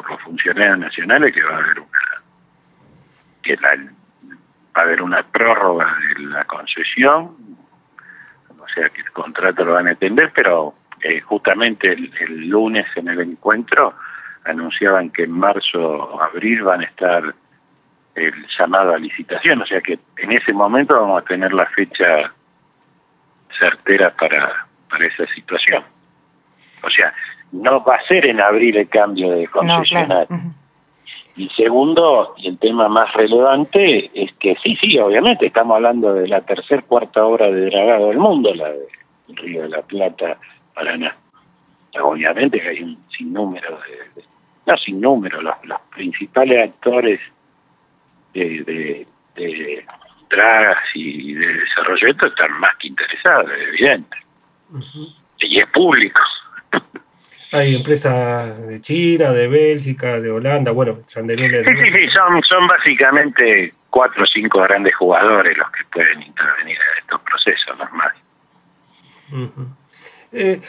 los 0.10 0.22
funcionarios 0.22 0.80
nacionales 0.80 1.34
que 1.34 1.44
va 1.44 1.56
a 1.56 1.58
haber 1.58 1.80
una, 1.80 2.00
que 3.42 3.56
va 3.58 3.70
a 4.76 4.82
haber 4.82 5.02
una 5.02 5.24
prórroga 5.24 5.94
de 6.16 6.24
la 6.24 6.46
concesión, 6.46 7.36
o 8.58 8.68
sea 8.74 8.88
que 8.90 9.02
el 9.02 9.12
contrato 9.12 9.66
lo 9.66 9.74
van 9.74 9.88
a 9.88 9.92
entender, 9.92 10.32
pero 10.34 10.74
eh, 11.02 11.20
justamente 11.22 11.94
el 11.94 12.48
lunes 12.48 12.86
en 12.96 13.08
el 13.10 13.22
encuentro 13.22 13.94
anunciaban 14.46 15.10
que 15.10 15.24
en 15.24 15.32
marzo 15.32 15.80
o 15.80 16.22
abril 16.22 16.64
van 16.64 16.82
a 16.82 16.86
estar 16.86 17.34
el 18.16 18.34
llamado 18.58 18.94
a 18.94 18.98
licitación, 18.98 19.62
o 19.62 19.66
sea 19.66 19.82
que 19.82 20.00
en 20.18 20.32
ese 20.32 20.52
momento 20.52 21.00
vamos 21.00 21.22
a 21.22 21.26
tener 21.26 21.54
la 21.54 21.66
fecha 21.68 22.32
certera 23.60 24.10
para, 24.12 24.66
para 24.90 25.06
esa 25.06 25.26
situación. 25.28 25.84
O 26.84 26.90
sea, 26.90 27.14
no 27.52 27.84
va 27.84 27.96
a 27.96 28.08
ser 28.08 28.26
en 28.26 28.42
abril 28.42 28.78
el 28.78 28.90
cambio 28.90 29.32
de 29.32 29.48
concesionario. 29.48 30.28
Y 31.36 31.50
segundo, 31.50 32.34
y 32.38 32.48
el 32.48 32.58
tema 32.58 32.88
más 32.90 33.14
relevante, 33.14 34.10
es 34.14 34.34
que 34.34 34.56
sí, 34.64 34.76
sí, 34.82 34.98
obviamente 34.98 35.46
estamos 35.46 35.76
hablando 35.76 36.14
de 36.16 36.28
la 36.28 36.42
tercer, 36.42 36.84
cuarta 36.84 37.24
obra 37.24 37.52
de 37.52 37.70
dragado 37.70 38.08
del 38.08 38.18
mundo, 38.18 38.54
la 38.56 38.70
del 38.70 39.38
Río 39.38 39.64
de 39.64 39.70
la 39.70 39.84
Plata, 39.84 40.38
Paraná. 40.78 41.16
Obviamente 42.00 42.60
que 42.60 42.70
hay 42.70 42.84
un 42.84 42.98
sinnúmero 43.10 43.80
de 43.80 44.24
no 44.68 44.78
sin 44.78 45.00
número, 45.02 45.42
los, 45.42 45.56
principales 45.96 46.70
actores 46.70 47.20
de, 48.34 48.64
de, 48.64 49.08
de 49.36 49.86
dragas 50.30 50.84
y 50.94 51.34
de 51.34 51.48
desarrollo 51.54 52.10
están 52.10 52.60
más 52.60 52.76
que 52.78 52.88
interesados, 52.88 53.50
es 53.50 53.68
evidente. 53.70 54.18
Y 55.40 55.60
es 55.60 55.70
público. 55.70 56.20
Hay 57.54 57.76
empresas 57.76 58.68
de 58.68 58.82
China, 58.82 59.32
de 59.32 59.48
Bélgica, 59.48 60.20
de 60.20 60.30
Holanda, 60.30 60.72
bueno, 60.72 61.00
Chandelele. 61.08 61.64
Sí, 61.64 61.72
sí, 61.72 61.92
sí, 61.92 62.08
son, 62.10 62.44
son 62.44 62.68
básicamente 62.68 63.74
cuatro 63.90 64.24
o 64.24 64.28
cinco 64.28 64.62
grandes 64.64 64.94
jugadores 64.96 65.58
los 65.58 65.72
que 65.72 65.86
pueden 65.86 66.22
intervenir 66.24 66.78
en 66.78 66.98
estos 67.00 67.22
procesos 67.22 67.78
normales. 67.78 68.22
Eh, 70.32 70.60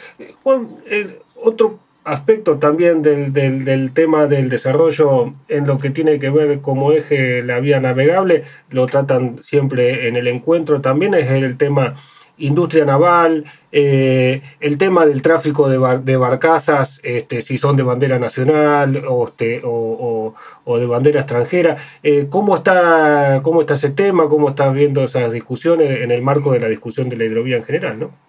Juan, 0.43 0.69
eh, 0.85 1.19
otro 1.35 1.79
aspecto 2.03 2.57
también 2.57 3.01
del, 3.01 3.33
del, 3.33 3.91
tema 3.93 4.27
del 4.27 4.49
desarrollo 4.49 5.31
en 5.47 5.67
lo 5.67 5.77
que 5.79 5.89
tiene 5.89 6.19
que 6.19 6.29
ver 6.29 6.61
como 6.61 6.91
eje 6.91 7.43
la 7.43 7.59
vía 7.59 7.79
navegable, 7.79 8.43
lo 8.69 8.87
tratan 8.87 9.39
siempre 9.43 10.07
en 10.07 10.15
el 10.15 10.27
encuentro, 10.27 10.81
también 10.81 11.13
es 11.13 11.29
el 11.29 11.57
tema 11.57 11.95
industria 12.39 12.85
naval, 12.85 13.45
eh, 13.71 14.41
el 14.59 14.77
tema 14.77 15.05
del 15.05 15.21
tráfico 15.21 15.69
de, 15.69 15.99
de 16.03 16.17
barcazas, 16.17 16.99
este, 17.03 17.41
si 17.41 17.57
son 17.57 17.75
de 17.75 17.83
bandera 17.83 18.17
nacional 18.17 19.03
o, 19.07 19.27
este, 19.27 19.61
o, 19.63 20.33
de 20.65 20.85
bandera 20.85 21.19
extranjera. 21.19 21.77
Eh, 22.01 22.27
¿cómo, 22.29 22.55
está, 22.57 23.41
¿Cómo 23.43 23.61
está 23.61 23.73
ese 23.73 23.89
tema? 23.89 24.29
¿Cómo 24.29 24.49
estás 24.49 24.73
viendo 24.73 25.03
esas 25.03 25.31
discusiones 25.31 26.01
en 26.01 26.11
el 26.11 26.21
marco 26.21 26.53
de 26.53 26.59
la 26.59 26.69
discusión 26.69 27.09
de 27.09 27.17
la 27.17 27.25
hidrovía 27.25 27.57
en 27.57 27.63
general? 27.63 27.99
¿no? 27.99 28.28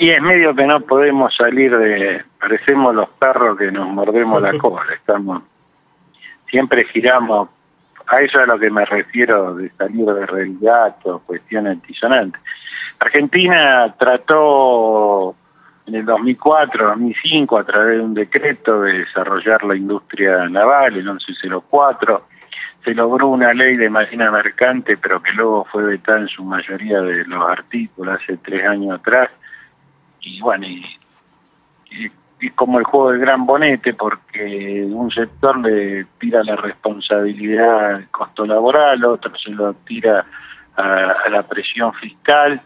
Y 0.00 0.10
es 0.10 0.22
medio 0.22 0.54
que 0.54 0.64
no 0.64 0.80
podemos 0.80 1.34
salir 1.34 1.76
de, 1.76 2.22
parecemos 2.38 2.94
los 2.94 3.08
perros 3.08 3.58
que 3.58 3.72
nos 3.72 3.88
mordemos 3.88 4.40
la 4.40 4.56
cola, 4.56 4.94
estamos, 4.94 5.42
siempre 6.48 6.84
giramos, 6.84 7.48
a 8.06 8.20
eso 8.20 8.38
es 8.38 8.44
a 8.44 8.52
lo 8.52 8.60
que 8.60 8.70
me 8.70 8.84
refiero 8.84 9.56
de 9.56 9.70
salir 9.70 10.06
de 10.06 10.24
realidad 10.24 10.94
o 11.02 11.18
cuestiones 11.18 11.72
antisonantes. 11.72 12.40
Argentina 13.00 13.92
trató 13.98 15.34
en 15.88 15.96
el 15.96 16.04
2004, 16.04 16.90
2005, 16.90 17.58
a 17.58 17.64
través 17.64 17.98
de 17.98 18.04
un 18.04 18.14
decreto 18.14 18.82
de 18.82 19.00
desarrollar 19.00 19.64
la 19.64 19.74
industria 19.74 20.48
naval, 20.48 20.96
el 20.96 21.04
1104, 21.06 22.22
se 22.84 22.94
logró 22.94 23.26
una 23.26 23.52
ley 23.52 23.74
de 23.74 23.90
marina 23.90 24.30
mercante, 24.30 24.96
pero 24.96 25.20
que 25.20 25.32
luego 25.32 25.64
fue 25.64 25.82
vetada 25.82 26.20
en 26.20 26.28
su 26.28 26.44
mayoría 26.44 27.00
de 27.00 27.24
los 27.24 27.50
artículos 27.50 28.20
hace 28.22 28.36
tres 28.36 28.64
años 28.64 29.00
atrás, 29.00 29.28
y 30.20 30.40
bueno, 30.40 30.66
y, 30.66 30.98
como 32.54 32.78
el 32.78 32.84
juego 32.84 33.10
del 33.10 33.20
gran 33.20 33.46
bonete, 33.46 33.94
porque 33.94 34.86
un 34.88 35.10
sector 35.10 35.58
le 35.58 36.04
tira 36.20 36.44
la 36.44 36.54
responsabilidad 36.54 37.94
al 37.96 38.08
costo 38.10 38.46
laboral, 38.46 39.04
otro 39.04 39.36
se 39.36 39.50
lo 39.50 39.74
tira 39.74 40.24
a, 40.76 41.28
la 41.28 41.42
presión 41.42 41.92
fiscal 41.94 42.60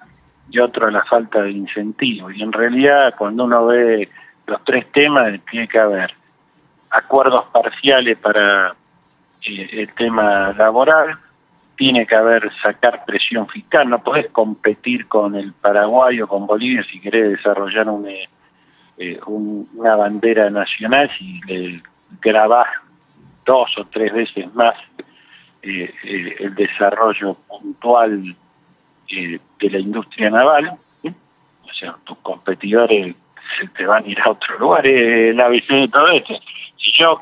y 0.50 0.58
otro 0.58 0.86
a 0.86 0.90
la 0.90 1.02
falta 1.04 1.42
de 1.42 1.52
incentivo. 1.52 2.30
Y 2.30 2.42
en 2.42 2.52
realidad, 2.52 3.14
cuando 3.16 3.44
uno 3.44 3.66
ve 3.66 4.10
los 4.46 4.62
tres 4.64 4.90
temas, 4.92 5.32
tiene 5.50 5.66
que 5.68 5.78
haber 5.78 6.14
acuerdos 6.90 7.46
parciales 7.46 8.18
para 8.18 8.74
eh, 9.42 9.68
el 9.72 9.92
tema 9.94 10.52
laboral, 10.52 11.16
tiene 11.76 12.06
que 12.06 12.14
haber 12.14 12.50
sacar 12.62 13.04
presión 13.04 13.48
fiscal, 13.48 13.88
no 13.88 14.02
podés 14.02 14.28
competir 14.28 15.08
con 15.08 15.34
el 15.34 15.52
Paraguay 15.52 16.20
o 16.20 16.28
con 16.28 16.46
Bolivia 16.46 16.84
si 16.84 17.00
querés 17.00 17.30
desarrollar 17.30 17.88
una, 17.88 18.10
eh, 18.98 19.20
una 19.26 19.96
bandera 19.96 20.50
nacional, 20.50 21.10
si 21.18 21.40
le 21.46 21.82
grabás 22.20 22.68
dos 23.44 23.76
o 23.78 23.84
tres 23.86 24.12
veces 24.12 24.54
más 24.54 24.74
eh, 25.62 25.92
eh, 26.04 26.36
el 26.40 26.54
desarrollo 26.54 27.34
puntual 27.48 28.36
de 29.08 29.70
la 29.70 29.78
industria 29.78 30.30
naval, 30.30 30.78
o 31.04 31.74
sea, 31.74 31.96
tus 32.04 32.16
competidores 32.18 33.14
se 33.58 33.68
te 33.68 33.84
van 33.84 34.04
a 34.04 34.08
ir 34.08 34.18
a 34.20 34.30
otro 34.30 34.58
lugar, 34.58 34.86
la 34.86 35.48
visión 35.48 35.80
de 35.82 35.88
todo 35.88 36.08
esto. 36.08 36.34
Si 36.78 36.92
yo 36.98 37.20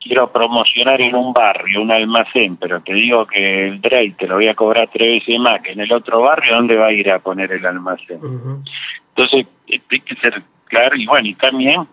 quiero 0.00 0.30
promocionar 0.30 1.00
en 1.00 1.14
un 1.14 1.32
barrio, 1.32 1.82
un 1.82 1.90
almacén, 1.90 2.56
pero 2.56 2.80
te 2.80 2.94
digo 2.94 3.26
que 3.26 3.68
el 3.68 3.80
DREI 3.80 4.12
te 4.12 4.26
lo 4.26 4.36
voy 4.36 4.48
a 4.48 4.54
cobrar 4.54 4.88
tres 4.88 5.20
veces 5.20 5.40
más 5.40 5.60
que 5.62 5.72
en 5.72 5.80
el 5.80 5.92
otro 5.92 6.20
barrio, 6.22 6.54
¿dónde 6.54 6.76
va 6.76 6.86
a 6.86 6.92
ir 6.92 7.10
a 7.10 7.18
poner 7.18 7.52
el 7.52 7.66
almacén? 7.66 8.20
Entonces, 9.08 9.46
hay 9.68 10.00
que 10.00 10.14
ser 10.16 10.42
claro, 10.66 10.96
y 10.96 11.06
bueno, 11.06 11.28
y 11.28 11.34
también 11.34 11.86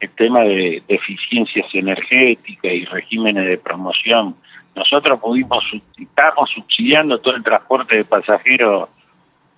el 0.00 0.10
tema 0.10 0.40
de, 0.40 0.82
eficiencias 0.88 1.66
energéticas 1.72 2.72
y 2.72 2.84
regímenes 2.84 3.46
de 3.46 3.58
promoción. 3.58 4.36
Nosotros 4.74 5.20
pudimos, 5.20 5.64
estamos 5.96 6.50
subsidiando 6.50 7.18
todo 7.20 7.36
el 7.36 7.42
transporte 7.42 7.96
de 7.96 8.04
pasajeros 8.04 8.88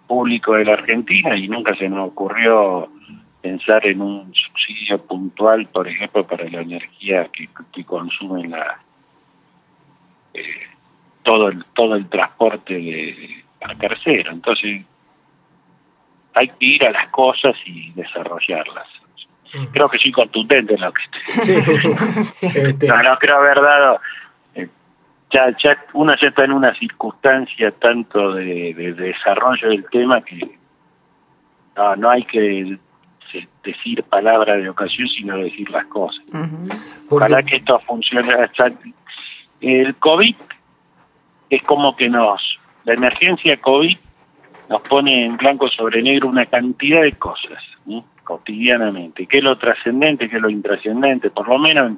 público 0.06 0.54
de 0.54 0.64
la 0.64 0.74
Argentina 0.74 1.36
y 1.36 1.48
nunca 1.48 1.74
se 1.74 1.88
nos 1.88 2.08
ocurrió 2.08 2.88
pensar 3.46 3.86
en 3.86 4.02
un 4.02 4.34
subsidio 4.34 5.00
puntual, 5.06 5.66
por 5.66 5.86
ejemplo, 5.86 6.26
para 6.26 6.48
la 6.48 6.62
energía 6.62 7.28
que, 7.28 7.48
que 7.72 7.84
consume 7.84 8.48
la 8.48 8.78
eh, 10.34 10.66
todo 11.22 11.48
el 11.48 11.64
todo 11.66 11.94
el 11.94 12.08
transporte 12.08 12.74
de 12.74 13.44
la 13.60 13.74
tercero. 13.76 14.32
Entonces 14.32 14.84
hay 16.34 16.48
que 16.48 16.66
ir 16.66 16.84
a 16.84 16.90
las 16.90 17.08
cosas 17.10 17.54
y 17.64 17.92
desarrollarlas. 17.92 18.88
Creo 19.72 19.88
que 19.88 19.98
soy 19.98 20.12
contundente 20.12 20.74
en 20.74 20.80
lo 20.80 20.92
que 20.92 21.02
estoy. 21.04 22.48
Este. 22.62 22.88
No, 22.88 23.00
no 23.02 23.16
creo 23.18 23.36
haber 23.36 23.60
dado. 23.60 24.00
Eh, 24.56 24.68
ya, 25.30 25.56
ya 25.62 25.84
uno 25.92 26.14
ya 26.20 26.28
está 26.28 26.44
en 26.44 26.52
una 26.52 26.74
circunstancia 26.74 27.70
tanto 27.70 28.34
de, 28.34 28.74
de 28.74 28.92
desarrollo 28.92 29.68
del 29.68 29.84
tema 29.88 30.20
que 30.20 30.58
no, 31.76 31.96
no 31.96 32.10
hay 32.10 32.24
que 32.24 32.78
decir 33.64 34.02
palabras 34.04 34.62
de 34.62 34.68
ocasión, 34.68 35.08
sino 35.08 35.36
decir 35.38 35.70
las 35.70 35.86
cosas. 35.86 36.24
Para 37.08 37.42
que 37.42 37.56
esto 37.56 37.78
funcione. 37.80 38.32
El 39.60 39.94
COVID 39.96 40.36
es 41.50 41.62
como 41.62 41.96
que 41.96 42.08
nos, 42.08 42.58
la 42.84 42.94
emergencia 42.94 43.56
COVID 43.58 43.96
nos 44.68 44.82
pone 44.82 45.24
en 45.24 45.36
blanco 45.36 45.68
sobre 45.68 46.02
negro 46.02 46.28
una 46.28 46.46
cantidad 46.46 47.02
de 47.02 47.12
cosas 47.12 47.62
cotidianamente. 48.26 49.26
¿Qué 49.26 49.38
es 49.38 49.44
lo 49.44 49.56
trascendente, 49.56 50.28
qué 50.28 50.36
es 50.36 50.42
lo 50.42 50.50
intrascendente? 50.50 51.30
Por 51.30 51.48
lo 51.48 51.58
menos 51.58 51.92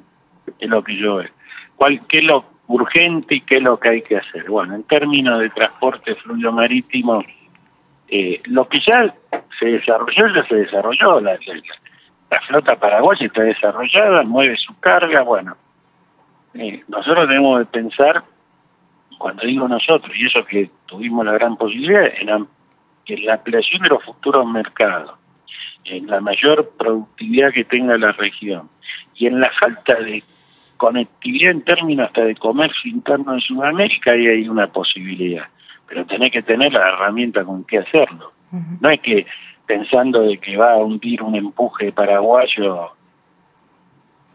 es 0.59 0.69
lo 0.69 0.83
que 0.83 0.95
yo 0.95 1.17
veo. 1.17 1.29
¿Cuál, 1.75 1.99
¿Qué 2.07 2.19
es 2.19 2.23
lo 2.23 2.45
urgente 2.67 3.35
y 3.35 3.41
qué 3.41 3.57
es 3.57 3.63
lo 3.63 3.79
que 3.79 3.89
hay 3.89 4.01
que 4.03 4.17
hacer? 4.17 4.47
Bueno, 4.47 4.75
en 4.75 4.83
términos 4.83 5.39
de 5.39 5.49
transporte 5.49 6.15
fluido 6.15 6.51
marítimo, 6.51 7.19
eh, 8.09 8.39
lo 8.45 8.67
que 8.67 8.79
ya 8.79 9.13
se 9.59 9.65
desarrolló, 9.65 10.27
ya 10.33 10.45
se 10.47 10.55
desarrolló. 10.55 11.19
La, 11.19 11.37
flota 12.47 12.75
paraguaya 12.75 13.25
está 13.25 13.43
desarrollada, 13.43 14.23
mueve 14.23 14.55
su 14.57 14.79
carga. 14.79 15.21
Bueno, 15.21 15.55
eh, 16.53 16.83
nosotros 16.87 17.27
tenemos 17.27 17.59
que 17.59 17.65
pensar, 17.65 18.23
cuando 19.17 19.45
digo 19.45 19.67
nosotros, 19.67 20.11
y 20.15 20.25
eso 20.25 20.43
que 20.45 20.69
tuvimos 20.85 21.25
la 21.25 21.33
gran 21.33 21.55
posibilidad, 21.57 22.05
en, 22.19 22.29
en 22.29 23.25
la 23.25 23.33
ampliación 23.35 23.83
de 23.83 23.89
los 23.89 24.03
futuros 24.03 24.45
mercados, 24.47 25.11
en 25.85 26.07
la 26.07 26.19
mayor 26.19 26.71
productividad 26.77 27.51
que 27.51 27.63
tenga 27.63 27.97
la 27.97 28.11
región 28.11 28.69
y 29.15 29.27
en 29.27 29.39
la 29.39 29.49
falta 29.51 29.95
de 29.95 30.23
conectividad 30.77 31.51
en 31.51 31.61
términos 31.63 32.07
hasta 32.07 32.23
de 32.23 32.35
comercio 32.35 32.89
interno 32.89 33.33
en 33.33 33.41
Sudamérica, 33.41 34.11
ahí 34.11 34.27
hay 34.27 34.47
una 34.47 34.67
posibilidad. 34.67 35.45
Pero 35.89 36.05
tenés 36.05 36.31
que 36.31 36.41
tener 36.43 36.71
la 36.71 36.87
herramienta 36.87 37.43
con 37.43 37.63
que 37.63 37.79
hacerlo. 37.79 38.31
No 38.79 38.89
es 38.89 38.99
que 39.01 39.25
pensando 39.65 40.21
de 40.21 40.37
que 40.37 40.55
va 40.55 40.73
a 40.73 40.77
hundir 40.77 41.21
un 41.21 41.35
empuje 41.35 41.91
paraguayo 41.91 42.91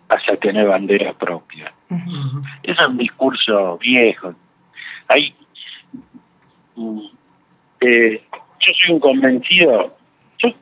vas 0.09 0.29
a 0.29 0.37
tener 0.37 0.69
bandera 0.69 1.13
propia. 1.13 1.73
Es 2.63 2.77
un 2.87 2.99
discurso 2.99 3.79
viejo. 3.79 4.35
Hay, 5.09 5.35
mm, 6.77 7.01
eh, 7.81 8.23
yo 8.33 8.73
soy 8.81 8.95
un 8.95 9.01
convencido, 9.01 9.93
yo 10.39 10.53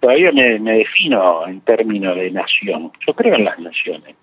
todavía 0.00 0.32
me, 0.32 0.58
me 0.58 0.78
defino 0.78 1.46
en 1.46 1.60
términos 1.60 2.16
de 2.16 2.30
nación. 2.30 2.92
Yo 3.06 3.14
creo 3.14 3.34
en 3.34 3.44
las 3.44 3.58
naciones. 3.58 4.16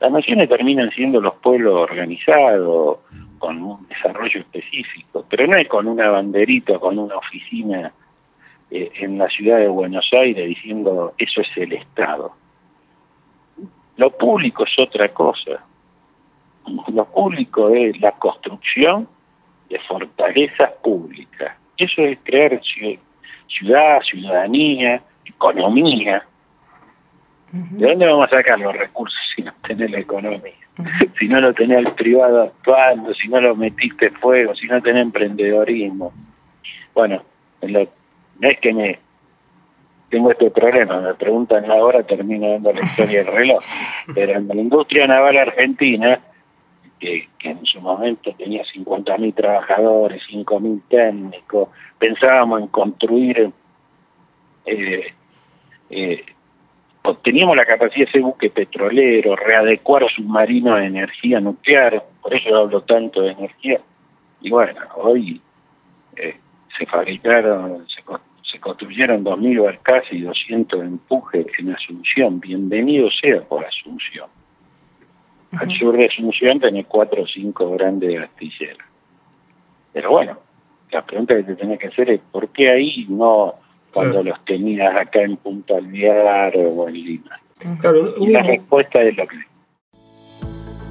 Las 0.00 0.12
naciones 0.12 0.48
terminan 0.48 0.90
siendo 0.90 1.20
los 1.20 1.34
pueblos 1.36 1.74
organizados, 1.80 2.98
con 3.38 3.62
un 3.62 3.86
desarrollo 3.88 4.40
específico, 4.40 5.24
pero 5.28 5.46
no 5.46 5.56
es 5.56 5.68
con 5.68 5.86
una 5.86 6.08
banderita, 6.10 6.78
con 6.78 6.98
una 6.98 7.16
oficina 7.16 7.92
eh, 8.70 8.90
en 8.94 9.18
la 9.18 9.28
ciudad 9.28 9.58
de 9.58 9.68
Buenos 9.68 10.08
Aires 10.12 10.48
diciendo 10.48 11.14
eso 11.18 11.40
es 11.40 11.56
el 11.56 11.72
Estado. 11.72 12.32
Lo 13.96 14.10
público 14.10 14.64
es 14.64 14.78
otra 14.78 15.08
cosa. 15.08 15.64
Lo 16.88 17.04
público 17.06 17.70
es 17.70 17.98
la 18.00 18.12
construcción 18.12 19.08
de 19.68 19.78
fortalezas 19.80 20.72
públicas. 20.82 21.56
Eso 21.76 22.02
es 22.02 22.18
crear 22.22 22.60
ciudad, 23.48 24.00
ciudadanía, 24.02 25.00
economía. 25.24 26.26
¿De 27.52 27.88
dónde 27.88 28.06
vamos 28.06 28.26
a 28.26 28.36
sacar 28.36 28.58
los 28.58 28.76
recursos 28.76 29.18
si 29.34 29.42
no 29.42 29.52
tenés 29.66 29.90
la 29.90 30.00
economía? 30.00 30.65
Si 31.18 31.28
no 31.28 31.40
lo 31.40 31.54
tenés 31.54 31.78
el 31.78 31.94
privado 31.94 32.42
actuando, 32.42 33.14
si 33.14 33.28
no 33.28 33.40
lo 33.40 33.56
metiste 33.56 34.10
fuego, 34.10 34.54
si 34.54 34.66
no 34.66 34.82
tenés 34.82 35.02
emprendedorismo. 35.02 36.12
Bueno, 36.94 37.22
no 37.62 38.48
es 38.48 38.60
que 38.60 38.74
me 38.74 38.98
tengo 40.10 40.30
este 40.30 40.50
problema, 40.50 41.00
me 41.00 41.14
preguntan 41.14 41.70
ahora, 41.70 42.02
termino 42.02 42.50
dando 42.50 42.72
la 42.72 42.82
historia 42.82 43.24
del 43.24 43.34
reloj. 43.34 43.62
Pero 44.14 44.32
en 44.32 44.48
la 44.48 44.54
industria 44.54 45.06
naval 45.06 45.36
argentina, 45.36 46.20
que, 46.98 47.28
en 47.40 47.64
su 47.64 47.80
momento 47.80 48.32
tenía 48.36 48.64
50.000 48.64 49.34
trabajadores, 49.34 50.22
5.000 50.30 50.82
técnicos, 50.88 51.68
pensábamos 51.98 52.62
en 52.62 52.68
construir 52.68 53.50
eh, 54.64 55.12
eh, 55.90 56.24
teníamos 57.14 57.56
la 57.56 57.64
capacidad 57.64 58.06
de 58.06 58.10
ese 58.10 58.20
buque 58.20 58.50
petrolero, 58.50 59.36
readecuar 59.36 60.06
submarinos 60.14 60.78
de 60.78 60.86
energía 60.86 61.40
nuclear, 61.40 62.04
por 62.20 62.34
eso 62.34 62.48
yo 62.48 62.58
hablo 62.58 62.80
tanto 62.82 63.22
de 63.22 63.32
energía. 63.32 63.80
Y 64.40 64.50
bueno, 64.50 64.80
hoy 64.96 65.40
eh, 66.16 66.36
se 66.68 66.86
fabricaron, 66.86 67.86
se, 67.88 68.02
construyeron 68.60 69.24
2.000 69.24 69.64
barcas 69.64 70.04
y 70.10 70.22
200 70.22 70.80
empujes 70.82 71.46
en 71.58 71.74
Asunción. 71.74 72.40
Bienvenido 72.40 73.08
sea 73.10 73.42
por 73.42 73.64
Asunción. 73.64 74.28
Al 75.52 75.70
sur 75.78 75.96
de 75.96 76.06
Asunción 76.06 76.58
tenés 76.58 76.86
cuatro 76.86 77.22
o 77.22 77.26
cinco 77.26 77.70
grandes 77.72 78.20
astilleros. 78.20 78.84
Pero 79.92 80.10
bueno, 80.10 80.38
la 80.90 81.04
pregunta 81.04 81.36
que 81.36 81.42
te 81.42 81.56
tenés 81.56 81.78
que 81.78 81.88
hacer 81.88 82.10
es 82.10 82.20
¿por 82.32 82.48
qué 82.48 82.70
ahí 82.70 83.06
no 83.08 83.54
cuando 83.96 84.22
los 84.22 84.44
tenías 84.44 84.94
acá 84.94 85.22
en 85.22 85.38
Punta 85.38 85.78
Alvear 85.78 86.54
o 86.54 86.86
en 86.86 86.94
Lima. 86.94 87.40
y 88.20 88.26
la 88.26 88.42
respuesta 88.42 89.00
es 89.00 89.16
lo 89.16 89.26
que... 89.26 89.36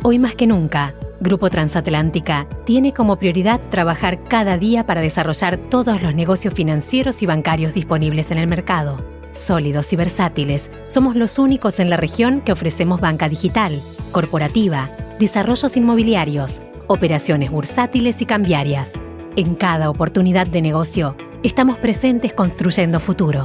Hoy 0.01 0.17
más 0.17 0.33
que 0.33 0.47
nunca, 0.47 0.91
Grupo 1.19 1.51
Transatlántica 1.51 2.47
tiene 2.65 2.93
como 2.93 3.17
prioridad 3.17 3.61
trabajar 3.69 4.23
cada 4.23 4.57
día 4.57 4.87
para 4.87 5.01
desarrollar 5.01 5.57
todos 5.69 6.01
los 6.01 6.15
negocios 6.15 6.55
financieros 6.55 7.21
y 7.21 7.27
bancarios 7.27 7.75
disponibles 7.75 8.31
en 8.31 8.39
el 8.39 8.47
mercado. 8.47 8.97
Sólidos 9.33 9.93
y 9.93 9.97
versátiles, 9.97 10.71
somos 10.87 11.15
los 11.15 11.37
únicos 11.37 11.79
en 11.79 11.91
la 11.91 11.97
región 11.97 12.41
que 12.41 12.53
ofrecemos 12.53 13.01
banca 13.01 13.29
digital, 13.29 13.81
corporativa, 14.11 14.89
desarrollos 15.19 15.77
inmobiliarios, 15.77 16.59
operaciones 16.87 17.51
bursátiles 17.51 18.23
y 18.23 18.25
cambiarias. 18.25 18.93
En 19.35 19.53
cada 19.53 19.91
oportunidad 19.91 20.47
de 20.47 20.63
negocio, 20.63 21.15
Estamos 21.45 21.77
presentes 21.77 22.33
construyendo 22.33 22.99
futuro. 22.99 23.43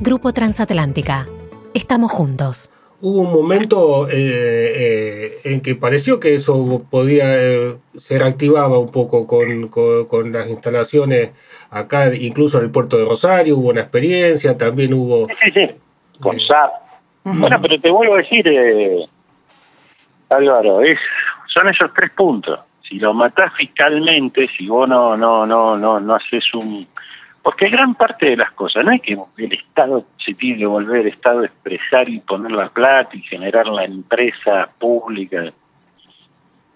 Grupo 0.00 0.34
Transatlántica. 0.34 1.26
Estamos 1.72 2.12
juntos. 2.12 2.70
Hubo 3.00 3.22
un 3.22 3.32
momento 3.32 4.06
eh, 4.06 4.12
eh, 4.12 5.38
en 5.44 5.62
que 5.62 5.74
pareció 5.74 6.20
que 6.20 6.34
eso 6.34 6.84
podía, 6.90 7.24
eh, 7.38 7.74
se 7.96 8.18
reactivaba 8.18 8.78
un 8.78 8.90
poco 8.92 9.26
con, 9.26 10.30
las 10.30 10.50
instalaciones 10.50 11.30
acá, 11.70 12.14
incluso 12.14 12.58
en 12.58 12.64
el 12.64 12.70
puerto 12.70 12.98
de 12.98 13.06
Rosario, 13.06 13.56
hubo 13.56 13.70
una 13.70 13.80
experiencia, 13.80 14.58
también 14.58 14.92
hubo... 14.92 15.26
Sí, 15.42 15.50
sí, 15.50 15.70
con 16.20 16.38
SAP. 16.38 16.70
Bueno, 17.24 17.58
pero 17.62 17.80
te 17.80 17.90
vuelvo 17.90 18.16
a 18.16 18.18
decir, 18.18 18.46
Álvaro, 20.28 20.82
es, 20.82 20.98
son 21.46 21.66
esos 21.70 21.94
tres 21.94 22.10
puntos. 22.10 22.60
Si 22.86 22.98
lo 22.98 23.14
matás 23.14 23.54
fiscalmente, 23.54 24.48
si 24.48 24.68
vos 24.68 24.86
no, 24.86 25.16
no, 25.16 25.46
no, 25.46 25.78
no, 25.78 25.98
no 25.98 26.14
haces 26.14 26.52
un 26.52 26.86
porque 27.48 27.70
gran 27.70 27.94
parte 27.94 28.26
de 28.26 28.36
las 28.36 28.52
cosas, 28.52 28.84
no 28.84 28.92
es 28.92 29.00
que 29.00 29.16
el 29.38 29.52
Estado 29.54 30.04
se 30.22 30.34
tiene 30.34 30.58
que 30.58 30.66
volver 30.66 31.06
Estado 31.06 31.44
expresar 31.44 32.06
y 32.06 32.20
poner 32.20 32.52
la 32.52 32.68
plata 32.68 33.16
y 33.16 33.22
generar 33.22 33.66
la 33.68 33.86
empresa 33.86 34.68
pública. 34.78 35.50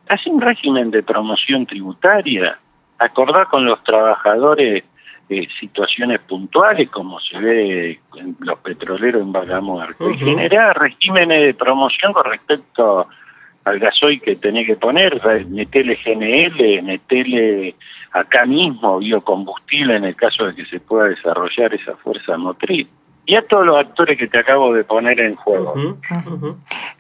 Hace 0.09 0.31
un 0.31 0.41
régimen 0.41 0.91
de 0.91 1.03
promoción 1.03 1.67
tributaria, 1.67 2.59
acordar 2.97 3.49
con 3.49 3.67
los 3.67 3.85
trabajadores 3.85 4.83
eh, 5.29 5.47
situaciones 5.61 6.21
puntuales, 6.21 6.89
como 6.89 7.21
se 7.21 7.39
ve 7.39 8.01
en 8.17 8.35
los 8.41 8.59
petroleros 8.61 9.21
en 9.21 9.31
Bagamoyo, 9.31 9.95
y 10.11 10.17
generar 10.17 10.79
regímenes 10.81 11.43
de 11.49 11.53
promoción 11.53 12.15
con 12.15 12.25
respecto 12.25 13.09
al 13.65 13.79
gasoil 13.79 14.21
que 14.21 14.37
tenés 14.37 14.67
que 14.67 14.77
poner, 14.77 15.21
metele 15.47 15.99
GNL, 16.05 16.83
metele 16.83 17.75
acá 18.13 18.45
mismo 18.45 18.99
biocombustible 18.99 19.97
en 19.97 20.05
el 20.05 20.17
caso 20.17 20.47
de 20.47 20.55
que 20.55 20.67
se 20.67 20.81
pueda 20.81 21.09
desarrollar 21.09 21.73
esa 21.75 21.97
fuerza 21.97 22.37
motriz. 22.37 22.89
Y 23.25 23.37
a 23.37 23.43
todos 23.47 23.65
los 23.65 23.79
actores 23.79 24.19
que 24.19 24.27
te 24.27 24.39
acabo 24.39 24.75
de 24.75 24.83
poner 24.83 25.21
en 25.21 25.37
juego. 25.37 25.97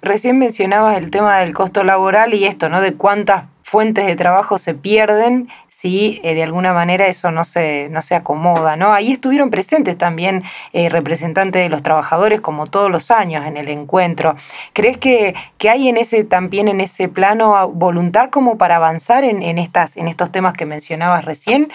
Recién 0.02 0.38
mencionabas 0.38 0.96
el 0.96 1.10
tema 1.10 1.38
del 1.38 1.52
costo 1.52 1.82
laboral 1.82 2.32
y 2.32 2.44
esto, 2.44 2.68
¿no? 2.68 2.80
De 2.80 2.94
cuántas 2.94 3.46
fuentes 3.72 4.06
de 4.06 4.16
trabajo 4.16 4.58
se 4.58 4.74
pierden 4.74 5.48
si 5.68 6.20
eh, 6.24 6.34
de 6.34 6.42
alguna 6.42 6.74
manera 6.74 7.06
eso 7.06 7.30
no 7.30 7.42
se, 7.42 7.88
no 7.90 8.02
se 8.02 8.14
acomoda. 8.14 8.76
¿no? 8.76 8.92
Ahí 8.92 9.10
estuvieron 9.10 9.50
presentes 9.50 9.96
también 9.96 10.42
eh, 10.74 10.90
representantes 10.90 11.62
de 11.62 11.70
los 11.70 11.82
trabajadores, 11.82 12.42
como 12.42 12.66
todos 12.66 12.90
los 12.90 13.10
años 13.10 13.46
en 13.46 13.56
el 13.56 13.68
encuentro. 13.68 14.36
¿Crees 14.74 14.98
que, 14.98 15.34
que 15.56 15.70
hay 15.70 15.88
en 15.88 15.96
ese, 15.96 16.22
también 16.22 16.68
en 16.68 16.82
ese 16.82 17.08
plano 17.08 17.70
voluntad 17.70 18.28
como 18.28 18.58
para 18.58 18.76
avanzar 18.76 19.24
en, 19.24 19.42
en, 19.42 19.56
estas, 19.56 19.96
en 19.96 20.06
estos 20.06 20.30
temas 20.30 20.52
que 20.52 20.66
mencionabas 20.66 21.24
recién? 21.24 21.72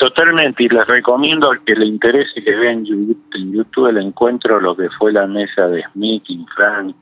Totalmente, 0.00 0.64
y 0.64 0.68
les 0.68 0.84
recomiendo 0.88 1.48
al 1.48 1.62
que 1.62 1.76
le 1.76 1.86
interese 1.86 2.42
que 2.42 2.56
vean 2.56 2.84
en 2.88 3.52
YouTube 3.52 3.86
el 3.86 3.98
encuentro, 3.98 4.58
lo 4.58 4.74
que 4.74 4.88
fue 4.98 5.12
la 5.12 5.28
mesa 5.28 5.68
de 5.68 5.84
Smith, 5.92 6.24
Infran 6.26 6.92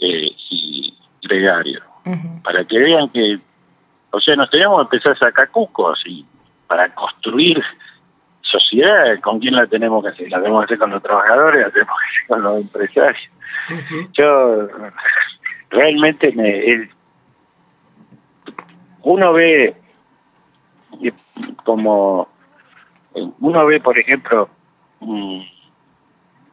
eh, 0.00 0.30
y 0.50 0.92
Gregario 1.22 1.95
para 2.42 2.64
que 2.64 2.78
vean 2.78 3.08
que, 3.10 3.38
o 4.10 4.20
sea, 4.20 4.36
nos 4.36 4.50
tenemos 4.50 4.78
que 4.78 4.96
empezar 4.96 5.12
a 5.12 5.18
sacar 5.18 5.50
cucos 5.50 6.02
y 6.06 6.24
para 6.66 6.94
construir 6.94 7.62
sociedad, 8.42 9.18
¿con 9.20 9.40
quién 9.40 9.54
la 9.54 9.66
tenemos 9.66 10.02
que 10.02 10.10
hacer? 10.10 10.30
La 10.30 10.38
tenemos 10.38 10.60
que 10.60 10.64
hacer 10.66 10.78
con 10.78 10.90
los 10.90 11.02
trabajadores, 11.02 11.62
la 11.62 11.70
tenemos 11.70 11.94
que 11.98 12.08
hacer 12.08 12.28
con 12.28 12.42
los 12.42 12.60
empresarios. 12.60 13.30
Yo 14.12 14.68
realmente 15.70 16.32
me... 16.32 16.88
uno 19.02 19.32
ve 19.32 19.74
como 21.64 22.28
uno 23.40 23.66
ve 23.66 23.80
por 23.80 23.98
ejemplo 23.98 24.48
mm, 25.00 25.40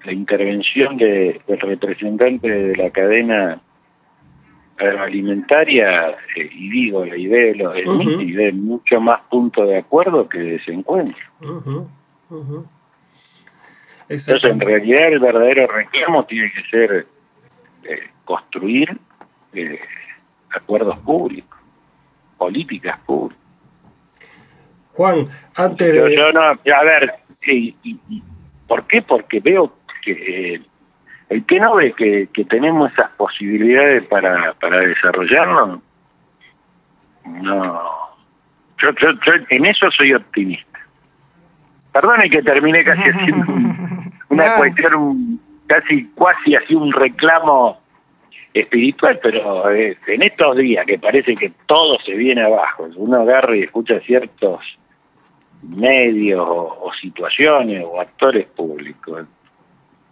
la 0.03 0.11
intervención 0.11 0.97
de, 0.97 1.41
del 1.47 1.59
representante 1.59 2.49
de 2.49 2.75
la 2.75 2.89
cadena 2.89 3.61
alimentaria, 4.77 6.09
eh, 6.35 6.49
y 6.51 6.69
digo, 6.69 7.05
la 7.05 7.15
idea 7.15 7.53
de 7.53 7.55
los 7.55 8.21
y 8.21 8.31
de 8.31 8.51
mucho 8.51 8.99
más 8.99 9.21
punto 9.29 9.65
de 9.65 9.77
acuerdo 9.77 10.27
que 10.27 10.39
desencuentro. 10.39 11.23
Entonces, 14.09 14.43
en 14.43 14.59
realidad, 14.59 15.07
el 15.07 15.19
verdadero 15.19 15.67
reclamo 15.67 16.25
tiene 16.25 16.51
que 16.51 16.63
ser 16.69 17.07
eh, 17.83 18.09
construir 18.25 18.97
eh, 19.53 19.79
acuerdos 20.49 20.97
públicos, 20.99 21.59
políticas 22.37 22.99
públicas. 22.99 23.43
Juan, 24.93 25.27
antes 25.55 25.91
de... 25.91 26.15
Yo, 26.15 26.31
no, 26.31 26.41
a 26.41 26.83
ver, 26.83 27.13
¿Por 28.67 28.87
qué? 28.87 29.01
Porque 29.01 29.39
veo 29.39 29.73
que 30.03 30.61
el 31.29 31.45
que 31.45 31.59
no 31.59 31.75
ve 31.75 31.93
que, 31.93 32.27
tenemos 32.45 32.91
esas 32.91 33.11
posibilidades 33.11 34.03
para, 34.03 34.53
para 34.53 34.79
desarrollarlo, 34.79 35.81
no. 37.25 37.91
Yo, 38.81 38.89
yo, 38.99 39.11
yo 39.25 39.33
en 39.49 39.65
eso 39.65 39.89
soy 39.91 40.13
optimista. 40.13 40.79
Perdone 41.93 42.29
que 42.29 42.41
termine 42.41 42.83
casi 42.83 43.01
haciendo 43.09 43.53
una 44.29 44.55
cuestión, 44.57 45.39
casi, 45.67 46.09
casi 46.17 46.55
así 46.55 46.75
un 46.75 46.91
reclamo 46.91 47.79
espiritual, 48.53 49.19
pero 49.21 49.71
eh, 49.71 49.97
en 50.07 50.21
estos 50.23 50.57
días 50.57 50.85
que 50.85 50.99
parece 50.99 51.35
que 51.35 51.51
todo 51.65 51.97
se 51.99 52.13
viene 52.15 52.43
abajo, 52.43 52.89
uno 52.95 53.21
agarra 53.21 53.55
y 53.55 53.63
escucha 53.63 53.99
ciertos 54.01 54.59
medios 55.61 56.45
o 56.45 56.91
situaciones 56.99 57.83
o 57.85 58.01
actores 58.01 58.45
públicos 58.47 59.25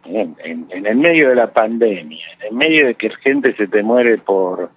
en, 0.06 0.68
el 0.72 0.96
medio 0.96 1.30
de 1.30 1.36
la 1.36 1.52
pandemia, 1.52 2.26
en 2.40 2.48
el 2.48 2.54
medio 2.54 2.88
de 2.88 2.96
que 2.96 3.10
gente 3.10 3.54
se 3.56 3.68
te 3.68 3.84
muere 3.84 4.18
por, 4.18 4.70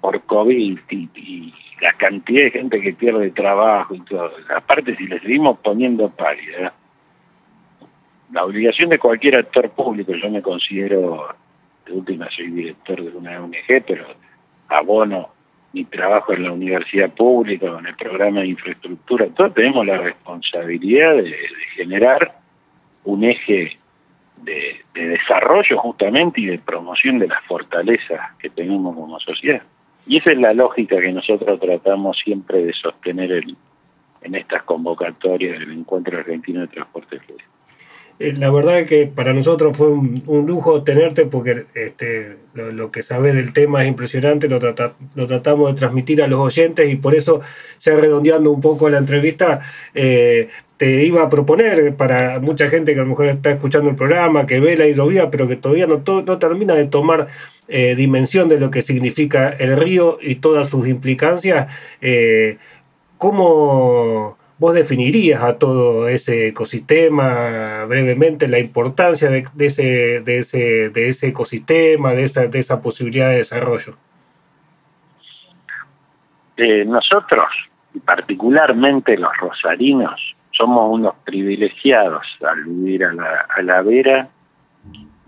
por 0.00 0.20
COVID 0.22 0.78
y, 0.90 1.54
la 1.80 1.92
cantidad 1.92 2.44
de 2.44 2.50
gente 2.52 2.80
que 2.80 2.94
pierde 2.94 3.30
trabajo 3.32 3.94
y 3.94 4.00
todo, 4.00 4.32
aparte 4.54 4.96
si 4.96 5.06
le 5.06 5.20
seguimos 5.20 5.58
poniendo 5.58 6.08
pálida, 6.08 6.72
la 8.32 8.44
obligación 8.46 8.88
de 8.88 8.98
cualquier 8.98 9.36
actor 9.36 9.68
público, 9.70 10.14
yo 10.14 10.30
me 10.30 10.40
considero, 10.40 11.28
de 11.84 11.92
última 11.92 12.30
soy 12.30 12.46
director 12.46 13.02
de 13.02 13.14
una 13.14 13.42
ONG, 13.42 13.84
pero 13.86 14.06
abono 14.68 15.28
mi 15.74 15.84
trabajo 15.84 16.32
en 16.32 16.44
la 16.44 16.52
universidad 16.52 17.10
pública, 17.10 17.66
en 17.78 17.86
el 17.86 17.94
programa 17.94 18.40
de 18.40 18.46
infraestructura, 18.46 19.26
todos 19.26 19.52
tenemos 19.52 19.84
la 19.84 19.98
responsabilidad 19.98 21.16
de 21.16 21.36
generar 21.74 22.38
un 23.04 23.22
eje 23.24 23.76
de, 24.42 24.80
desarrollo 24.94 25.78
justamente 25.78 26.40
y 26.40 26.46
de 26.46 26.58
promoción 26.58 27.18
de 27.18 27.28
las 27.28 27.42
fortalezas 27.44 28.20
que 28.38 28.50
tenemos 28.50 28.94
como 28.94 29.18
sociedad. 29.20 29.62
Y 30.06 30.18
esa 30.18 30.32
es 30.32 30.38
la 30.38 30.52
lógica 30.52 31.00
que 31.00 31.12
nosotros 31.12 31.58
tratamos 31.58 32.18
siempre 32.22 32.64
de 32.64 32.72
sostener 32.72 33.44
en 34.22 34.34
estas 34.34 34.62
convocatorias 34.62 35.58
del 35.58 35.72
Encuentro 35.72 36.18
Argentino 36.18 36.60
de 36.60 36.68
Transporte 36.68 37.18
Fluvial. 37.20 37.46
Eh, 38.18 38.32
la 38.32 38.50
verdad 38.50 38.86
que 38.86 39.06
para 39.06 39.34
nosotros 39.34 39.76
fue 39.76 39.88
un, 39.88 40.46
lujo 40.46 40.82
tenerte 40.82 41.26
porque 41.26 41.66
este, 41.74 42.38
lo, 42.54 42.90
que 42.90 43.02
sabes 43.02 43.34
del 43.34 43.52
tema 43.52 43.82
es 43.82 43.88
impresionante, 43.88 44.48
lo, 44.48 44.58
lo 44.58 45.26
tratamos 45.26 45.74
de 45.74 45.78
transmitir 45.78 46.22
a 46.22 46.26
los 46.26 46.40
oyentes 46.40 46.90
y 46.90 46.96
por 46.96 47.14
eso, 47.14 47.42
ya 47.80 47.94
redondeando 47.94 48.50
un 48.50 48.62
poco 48.62 48.88
la 48.88 48.98
entrevista, 48.98 49.60
eh, 49.94 50.48
te 50.76 51.04
iba 51.04 51.22
a 51.22 51.28
proponer 51.28 51.96
para 51.96 52.38
mucha 52.40 52.68
gente 52.68 52.94
que 52.94 53.00
a 53.00 53.02
lo 53.02 53.10
mejor 53.10 53.26
está 53.26 53.50
escuchando 53.50 53.90
el 53.90 53.96
programa, 53.96 54.46
que 54.46 54.60
ve 54.60 54.76
la 54.76 54.86
hidrovía, 54.86 55.30
pero 55.30 55.48
que 55.48 55.56
todavía 55.56 55.86
no, 55.86 56.02
no 56.04 56.38
termina 56.38 56.74
de 56.74 56.86
tomar 56.86 57.28
eh, 57.68 57.94
dimensión 57.94 58.48
de 58.48 58.60
lo 58.60 58.70
que 58.70 58.82
significa 58.82 59.48
el 59.48 59.76
río 59.76 60.18
y 60.20 60.36
todas 60.36 60.68
sus 60.68 60.86
implicancias, 60.86 61.66
¿cómo 63.18 64.36
vos 64.58 64.74
definirías 64.74 65.42
a 65.42 65.58
todo 65.58 66.08
ese 66.08 66.48
ecosistema 66.48 67.84
brevemente 67.86 68.48
la 68.48 68.58
importancia 68.58 69.28
de, 69.28 69.46
ese, 69.58 70.20
de, 70.20 70.38
ese, 70.38 70.90
de 70.90 71.08
ese 71.08 71.28
ecosistema, 71.28 72.12
de 72.12 72.24
esa, 72.24 72.46
de 72.46 72.58
esa 72.58 72.80
posibilidad 72.80 73.30
de 73.30 73.38
desarrollo? 73.38 73.96
Eh, 76.56 76.84
nosotros, 76.86 77.46
y 77.94 78.00
particularmente 78.00 79.18
los 79.18 79.36
rosarinos, 79.36 80.35
somos 80.56 80.92
unos 80.92 81.14
privilegiados 81.24 82.26
al 82.48 82.64
vivir 82.64 83.04
a 83.04 83.12
la, 83.12 83.46
a 83.48 83.62
la 83.62 83.82
vera 83.82 84.28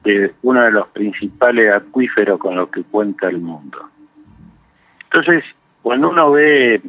de 0.04 0.32
uno 0.42 0.62
de 0.62 0.70
los 0.70 0.88
principales 0.88 1.72
acuíferos 1.72 2.38
con 2.38 2.56
los 2.56 2.68
que 2.70 2.82
cuenta 2.82 3.28
el 3.28 3.38
mundo. 3.38 3.78
Entonces, 5.04 5.44
cuando 5.82 6.10
uno 6.10 6.32
ve 6.32 6.80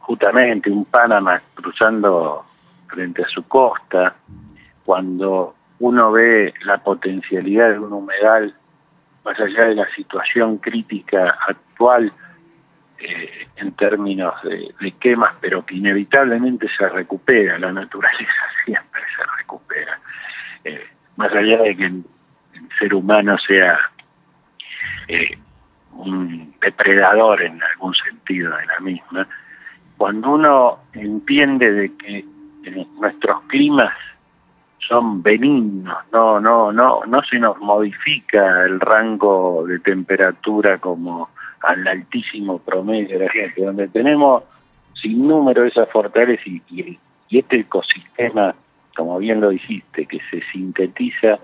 justamente 0.00 0.70
un 0.70 0.84
Panamá 0.84 1.40
cruzando 1.54 2.44
frente 2.88 3.22
a 3.22 3.28
su 3.28 3.46
costa, 3.46 4.14
cuando 4.84 5.54
uno 5.78 6.12
ve 6.12 6.52
la 6.64 6.78
potencialidad 6.78 7.70
de 7.70 7.78
un 7.78 7.92
humedal, 7.92 8.54
más 9.24 9.38
allá 9.38 9.64
de 9.64 9.74
la 9.76 9.88
situación 9.94 10.58
crítica 10.58 11.36
actual 11.48 12.12
eh, 13.04 13.48
en 13.56 13.72
términos 13.72 14.34
de, 14.44 14.92
quemas, 14.92 15.34
pero 15.40 15.66
que 15.66 15.74
inevitablemente 15.74 16.68
se 16.68 16.88
recupera, 16.88 17.58
la 17.58 17.72
naturaleza 17.72 18.32
siempre 18.64 19.02
se 19.16 19.24
recupera, 19.38 19.98
eh, 20.62 20.86
más 21.16 21.32
allá 21.32 21.62
de 21.62 21.76
que 21.76 21.84
el, 21.86 22.04
ser 22.78 22.94
humano 22.94 23.36
sea 23.38 23.78
eh, 25.08 25.36
un 25.92 26.54
depredador 26.60 27.42
en 27.42 27.60
algún 27.60 27.92
sentido 27.94 28.56
de 28.56 28.66
la 28.66 28.78
misma, 28.80 29.26
cuando 29.96 30.34
uno 30.34 30.78
entiende 30.92 31.72
de 31.72 31.96
que 31.96 32.24
nuestros 33.00 33.42
climas 33.48 33.92
son 34.78 35.22
benignos, 35.22 35.98
no, 36.12 36.40
no, 36.40 36.72
no, 36.72 37.04
no 37.04 37.22
se 37.24 37.40
nos 37.40 37.58
modifica 37.58 38.62
el 38.64 38.78
rango 38.78 39.64
de 39.66 39.80
temperatura 39.80 40.78
como 40.78 41.30
al 41.62 41.86
altísimo 41.86 42.58
promedio 42.58 43.18
de 43.18 43.26
la 43.26 43.32
gente, 43.32 43.64
donde 43.64 43.88
tenemos 43.88 44.44
sin 45.00 45.26
número 45.26 45.64
esas 45.64 45.88
fortalezas 45.90 46.46
y, 46.46 46.62
y, 46.70 46.98
este 47.30 47.60
ecosistema, 47.60 48.54
como 48.94 49.18
bien 49.18 49.40
lo 49.40 49.48
dijiste, 49.50 50.06
que 50.06 50.20
se 50.30 50.42
sintetiza 50.52 51.38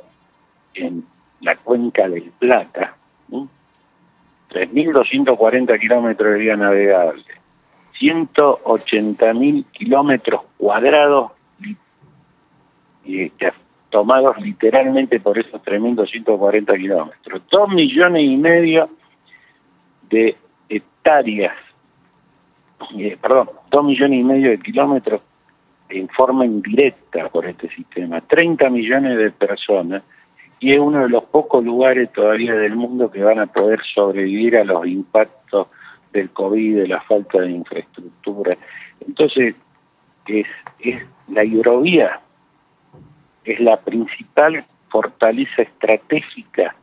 en 0.75 1.05
la 1.41 1.57
cuenca 1.57 2.09
del 2.09 2.31
Plata, 2.39 2.95
3.240 4.51 5.81
kilómetros 5.81 6.33
de 6.35 6.39
vía 6.39 6.57
navegable, 6.57 7.25
180 7.99 9.35
mil 9.35 9.65
kilómetros 9.73 10.43
cuadrados 10.59 11.33
tomados 13.91 14.39
literalmente 14.41 15.21
por 15.21 15.39
esos 15.39 15.63
tremendos 15.63 16.11
140 16.11 16.77
kilómetros. 16.77 17.43
Dos 17.51 17.69
millones 17.71 18.23
y 18.23 18.37
medio 18.37 18.91
de 20.09 20.37
hectáreas, 20.69 21.55
eh, 22.97 23.17
perdón, 23.21 23.51
dos 23.71 23.85
millones 23.85 24.21
y 24.21 24.25
medio 24.25 24.51
de 24.51 24.59
kilómetros 24.59 25.23
en 25.89 26.09
forma 26.09 26.45
indirecta 26.45 27.29
por 27.29 27.47
este 27.47 27.69
sistema, 27.71 28.21
30 28.21 28.69
millones 28.71 29.17
de 29.17 29.31
personas 29.31 30.03
y 30.61 30.73
es 30.73 30.81
uno 30.81 31.03
de 31.03 31.09
los 31.09 31.25
pocos 31.25 31.65
lugares 31.65 32.13
todavía 32.13 32.55
del 32.55 32.75
mundo 32.75 33.11
que 33.11 33.23
van 33.23 33.39
a 33.39 33.47
poder 33.47 33.81
sobrevivir 33.95 34.57
a 34.57 34.65
los 34.65 34.87
impactos 34.87 35.69
del 36.13 36.31
COVID, 36.31 36.79
de 36.79 36.89
la 36.89 37.01
falta 37.03 37.41
de 37.41 37.51
infraestructura. 37.51 38.57
Entonces, 39.07 39.55
es, 40.27 40.47
la 41.29 41.45
hidrovía 41.45 42.21
es 43.45 43.61
la 43.61 43.79
principal 43.79 44.65
fortaleza 44.89 45.63
estratégica, 45.63 46.75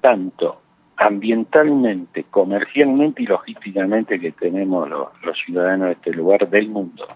tanto 0.00 0.60
ambientalmente, 1.06 2.24
comercialmente 2.30 3.22
y 3.22 3.26
logísticamente 3.26 4.18
que 4.18 4.32
tenemos 4.32 4.88
los, 4.88 5.08
los 5.22 5.38
ciudadanos 5.38 5.88
de 5.88 5.92
este 5.92 6.12
lugar 6.12 6.48
del 6.48 6.68
mundo. 6.68 7.06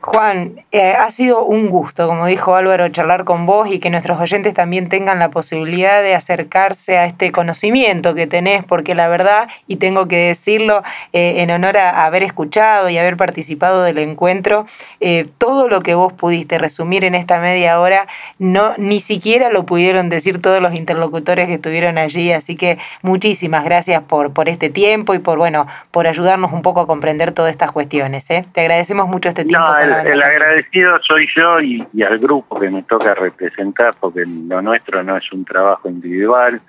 Juan, 0.00 0.64
eh, 0.72 0.92
ha 0.92 1.10
sido 1.10 1.44
un 1.44 1.68
gusto, 1.68 2.06
como 2.06 2.26
dijo 2.26 2.54
Álvaro, 2.54 2.88
charlar 2.88 3.24
con 3.24 3.46
vos 3.46 3.70
y 3.70 3.78
que 3.78 3.90
nuestros 3.90 4.20
oyentes 4.20 4.54
también 4.54 4.88
tengan 4.88 5.18
la 5.18 5.30
posibilidad 5.30 6.02
de 6.02 6.14
acercarse 6.14 6.98
a 6.98 7.06
este 7.06 7.32
conocimiento 7.32 8.14
que 8.14 8.26
tenés, 8.26 8.64
porque 8.64 8.94
la 8.94 9.08
verdad, 9.08 9.48
y 9.66 9.76
tengo 9.76 10.08
que 10.08 10.16
decirlo 10.16 10.82
eh, 11.12 11.42
en 11.42 11.50
honor 11.50 11.76
a 11.76 12.04
haber 12.04 12.22
escuchado 12.22 12.88
y 12.88 12.98
haber 12.98 13.16
participado 13.16 13.82
del 13.82 13.98
encuentro, 13.98 14.66
eh, 15.00 15.26
todo 15.38 15.68
lo 15.68 15.80
que 15.80 15.94
vos 15.94 16.12
pudiste 16.12 16.58
resumir 16.58 17.04
en 17.04 17.14
esta 17.14 17.38
media 17.38 17.80
hora, 17.80 18.06
no, 18.38 18.74
ni 18.78 19.00
siquiera 19.00 19.50
lo 19.50 19.66
pudieron 19.66 20.08
decir 20.08 20.40
todos 20.40 20.62
los 20.62 20.74
interlocutores 20.74 21.46
que 21.46 21.54
estuvieron 21.54 21.98
allí, 21.98 22.32
así 22.32 22.56
que 22.56 22.78
muchísimas 23.02 23.64
gracias 23.64 24.02
por, 24.02 24.32
por 24.32 24.48
este 24.48 24.70
tiempo 24.70 25.14
y 25.14 25.18
por, 25.18 25.38
bueno, 25.38 25.66
por 25.90 26.06
ayudarnos 26.06 26.52
un 26.52 26.62
poco 26.62 26.80
a 26.80 26.86
comprender 26.86 27.32
todas 27.32 27.50
estas 27.50 27.70
cuestiones. 27.72 28.26
Te 28.26 28.60
agradecemos 28.60 29.08
mucho 29.08 29.28
este 29.28 29.44
tiempo 29.44 29.66
el, 29.82 30.22
agradecido 30.22 30.98
soy 31.02 31.26
yo 31.34 31.60
y, 31.60 31.86
al 32.02 32.18
grupo 32.18 32.58
que 32.58 32.70
me 32.70 32.82
toca 32.82 33.14
representar, 33.14 33.94
porque 33.98 34.24
lo 34.26 34.62
nuestro 34.62 35.02
no 35.02 35.16
es 35.16 35.32
un 35.32 35.44
trabajo 35.44 35.88
individual. 35.88 36.60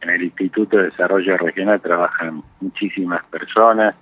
En 0.00 0.10
el 0.10 0.22
Instituto 0.22 0.76
de 0.76 0.84
Desarrollo 0.84 1.36
Regional 1.36 1.80
trabajan 1.80 2.42
muchísimas 2.60 3.24
personas 3.26 3.94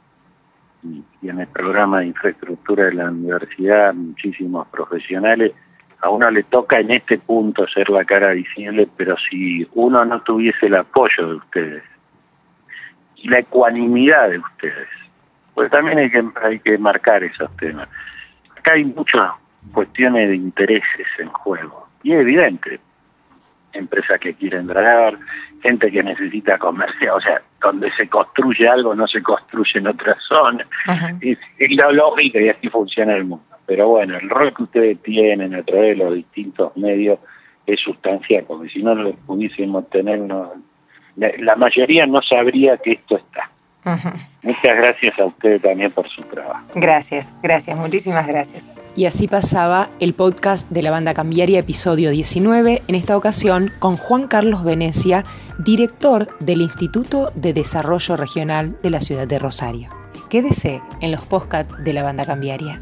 y, 0.82 1.28
en 1.28 1.40
el 1.40 1.46
programa 1.48 2.00
de 2.00 2.06
infraestructura 2.06 2.86
de 2.86 2.94
la 2.94 3.10
universidad 3.10 3.94
muchísimos 3.94 4.66
profesionales. 4.68 5.52
A 6.02 6.08
uno 6.08 6.30
le 6.30 6.42
toca 6.44 6.80
en 6.80 6.90
este 6.92 7.18
punto 7.18 7.68
ser 7.68 7.90
la 7.90 8.04
cara 8.04 8.32
visible, 8.32 8.88
pero 8.96 9.16
si 9.28 9.68
uno 9.74 10.04
no 10.04 10.20
tuviese 10.22 10.66
el 10.66 10.76
apoyo 10.76 11.28
de 11.28 11.34
ustedes 11.34 11.82
y 13.16 13.28
la 13.28 13.40
ecuanimidad 13.40 14.30
de 14.30 14.38
ustedes, 14.38 14.88
pues 15.54 15.70
también 15.70 15.98
hay 15.98 16.10
que, 16.10 16.24
hay 16.42 16.58
que 16.60 16.78
marcar 16.78 17.22
esos 17.22 17.54
temas 17.58 17.86
acá 18.60 18.72
hay 18.72 18.84
muchos 18.84 19.20
cuestiones 19.72 20.28
de 20.28 20.36
intereses 20.36 21.06
en 21.18 21.28
juego. 21.28 21.88
Y 22.02 22.12
es 22.12 22.20
evidente, 22.20 22.80
empresas 23.72 24.20
que 24.20 24.34
quieren 24.34 24.66
dragar, 24.66 25.18
gente 25.62 25.90
que 25.90 26.02
necesita 26.02 26.58
comercio, 26.58 27.14
o 27.14 27.20
sea, 27.20 27.42
donde 27.60 27.90
se 27.92 28.08
construye 28.08 28.68
algo 28.68 28.94
no 28.94 29.06
se 29.06 29.22
construye 29.22 29.78
en 29.78 29.88
otra 29.88 30.16
zona. 30.26 30.66
Es, 31.20 31.38
es 31.58 31.70
lógico 31.70 32.38
y 32.38 32.48
así 32.48 32.68
funciona 32.68 33.14
el 33.14 33.24
mundo. 33.24 33.44
Pero 33.66 33.88
bueno, 33.88 34.16
el 34.16 34.28
rol 34.28 34.52
que 34.54 34.64
ustedes 34.64 35.02
tienen 35.02 35.54
a 35.54 35.62
través 35.62 35.96
de 35.96 36.04
los 36.04 36.14
distintos 36.14 36.76
medios 36.76 37.18
es 37.66 37.78
sustancial, 37.80 38.44
porque 38.46 38.68
si 38.68 38.82
no 38.82 38.94
lo 38.94 39.12
pudiésemos 39.12 39.88
tener, 39.90 40.18
no, 40.20 40.52
la, 41.16 41.30
la 41.38 41.56
mayoría 41.56 42.06
no 42.06 42.20
sabría 42.22 42.78
que 42.78 42.92
esto 42.92 43.16
está. 43.16 43.50
Muchas 43.84 44.76
gracias 44.76 45.18
a 45.18 45.24
ustedes 45.24 45.62
también 45.62 45.90
por 45.90 46.08
su 46.08 46.22
trabajo. 46.22 46.66
Gracias, 46.74 47.32
gracias, 47.42 47.78
muchísimas 47.78 48.26
gracias. 48.26 48.68
Y 48.96 49.06
así 49.06 49.28
pasaba 49.28 49.88
el 50.00 50.14
podcast 50.14 50.68
de 50.70 50.82
la 50.82 50.90
banda 50.90 51.14
cambiaria, 51.14 51.60
episodio 51.60 52.10
19, 52.10 52.82
en 52.86 52.94
esta 52.94 53.16
ocasión 53.16 53.70
con 53.78 53.96
Juan 53.96 54.26
Carlos 54.26 54.64
Venecia, 54.64 55.24
director 55.58 56.36
del 56.40 56.60
Instituto 56.60 57.30
de 57.34 57.52
Desarrollo 57.52 58.16
Regional 58.16 58.76
de 58.82 58.90
la 58.90 59.00
ciudad 59.00 59.26
de 59.26 59.38
Rosario. 59.38 59.88
Quédese 60.28 60.80
en 61.00 61.12
los 61.12 61.24
podcasts 61.24 61.74
de 61.82 61.92
la 61.92 62.02
banda 62.02 62.24
cambiaria. 62.24 62.80